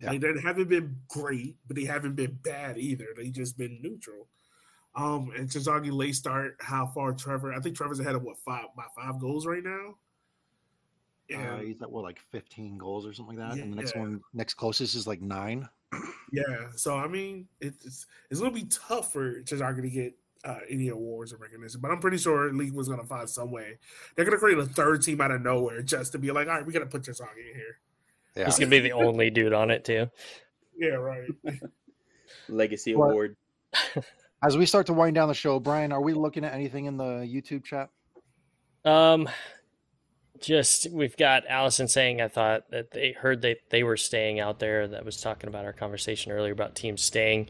[0.00, 0.10] Yeah.
[0.10, 3.06] Like they haven't been great, but they haven't been bad either.
[3.16, 4.28] They just been neutral.
[4.94, 6.56] Um, and Terzaghi late start.
[6.60, 7.52] How far Trevor?
[7.52, 9.94] I think Trevor's ahead of what five by five goals right now.
[11.32, 13.60] Uh, Yeah, he's at what, like 15 goals or something like that.
[13.62, 14.00] and the next Yeah.
[14.02, 15.68] one, next closest is like nine.
[16.32, 16.70] yeah.
[16.76, 21.32] So I mean, it's it's gonna be tough for Terzaghi to get uh, any awards
[21.32, 23.78] or recognition, but I'm pretty sure League was gonna find some way.
[24.14, 26.66] They're gonna create a third team out of nowhere just to be like, all right,
[26.66, 27.78] we gotta put Terzaghi in here.
[28.36, 28.44] Yeah.
[28.46, 30.08] He's gonna be the only dude on it too.
[30.76, 31.28] Yeah, right.
[32.48, 33.10] Legacy What?
[33.10, 33.36] award.
[34.44, 36.96] As we start to wind down the show, Bryan, are we looking at anything in
[36.98, 37.88] the YouTube chat?
[38.84, 39.28] Um,
[40.40, 44.58] just we've got Allison saying I thought that they heard that they were staying out
[44.58, 44.86] there.
[44.86, 47.48] That was talking about our conversation earlier about teams staying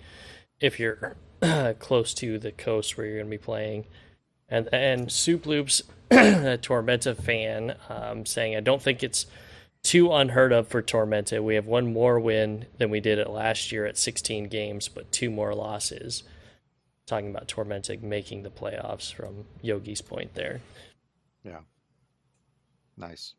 [0.60, 1.16] if you're
[1.80, 3.86] close to the coast where you're going to be playing.
[4.48, 9.26] And and Soup Loops, a Tormenta fan, um, saying I don't think it's
[9.86, 11.40] too unheard of for Tormenta.
[11.40, 15.12] We have one more win than we did it last year at 16 games, but
[15.12, 16.24] two more losses.
[17.06, 20.60] Talking about Tormenta making the playoffs from Yogi's point there.
[21.44, 21.60] Yeah.
[22.96, 23.34] Nice.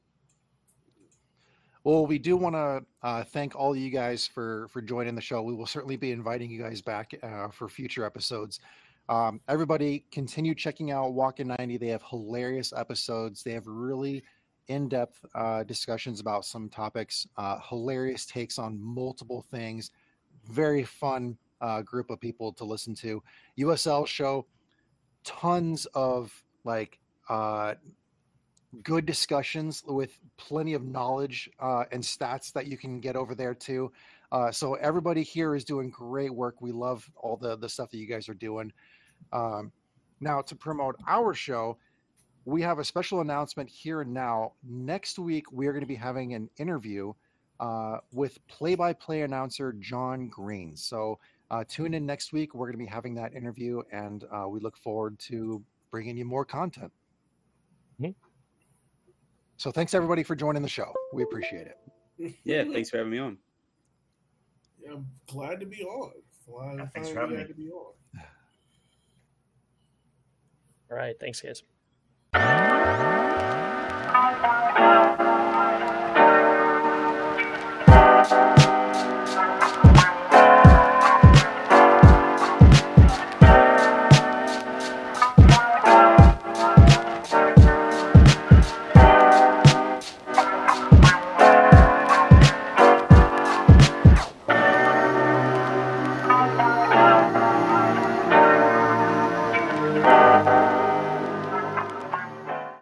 [1.83, 5.41] Well, we do want to uh, thank all you guys for for joining the show.
[5.41, 8.61] We will certainly be inviting you guys back uh, for future episodes.
[9.09, 11.77] Um, everybody, continue checking out Walkin' 90.
[11.77, 13.43] They have hilarious episodes.
[13.43, 14.23] They have really
[14.67, 19.91] in-depth uh, discussions about some topics, uh, hilarious takes on multiple things.
[20.49, 23.21] Very fun uh, group of people to listen to.
[23.59, 24.45] USL show
[25.23, 26.31] tons of
[26.63, 26.99] like
[27.29, 27.75] uh,
[28.83, 33.53] good discussions with plenty of knowledge uh, and stats that you can get over there
[33.53, 33.91] too.
[34.31, 36.61] Uh, so everybody here is doing great work.
[36.61, 38.71] We love all the the stuff that you guys are doing.
[39.31, 39.71] Um,
[40.19, 41.77] now to promote our show,
[42.47, 44.53] we have a special announcement here and now.
[44.63, 47.11] Next week we are going to be having an interview
[47.59, 50.77] uh, with play-by-play announcer John Green.
[50.77, 51.19] So
[51.51, 52.55] uh, tune in next week.
[52.55, 55.61] We're going to be having that interview, and uh, we look forward to
[55.91, 56.91] bringing you more content.
[57.99, 58.15] Mhm.
[59.57, 60.93] So thanks everybody for joining the show.
[61.11, 62.33] We appreciate it.
[62.45, 63.37] Yeah, thanks for having me on.
[64.81, 66.13] Yeah, I'm glad to be on.
[66.49, 67.53] Glad, Yeah, thanks for having glad me.
[67.53, 67.93] to be on.
[70.89, 71.15] All right.
[71.19, 71.61] Thanks, guys.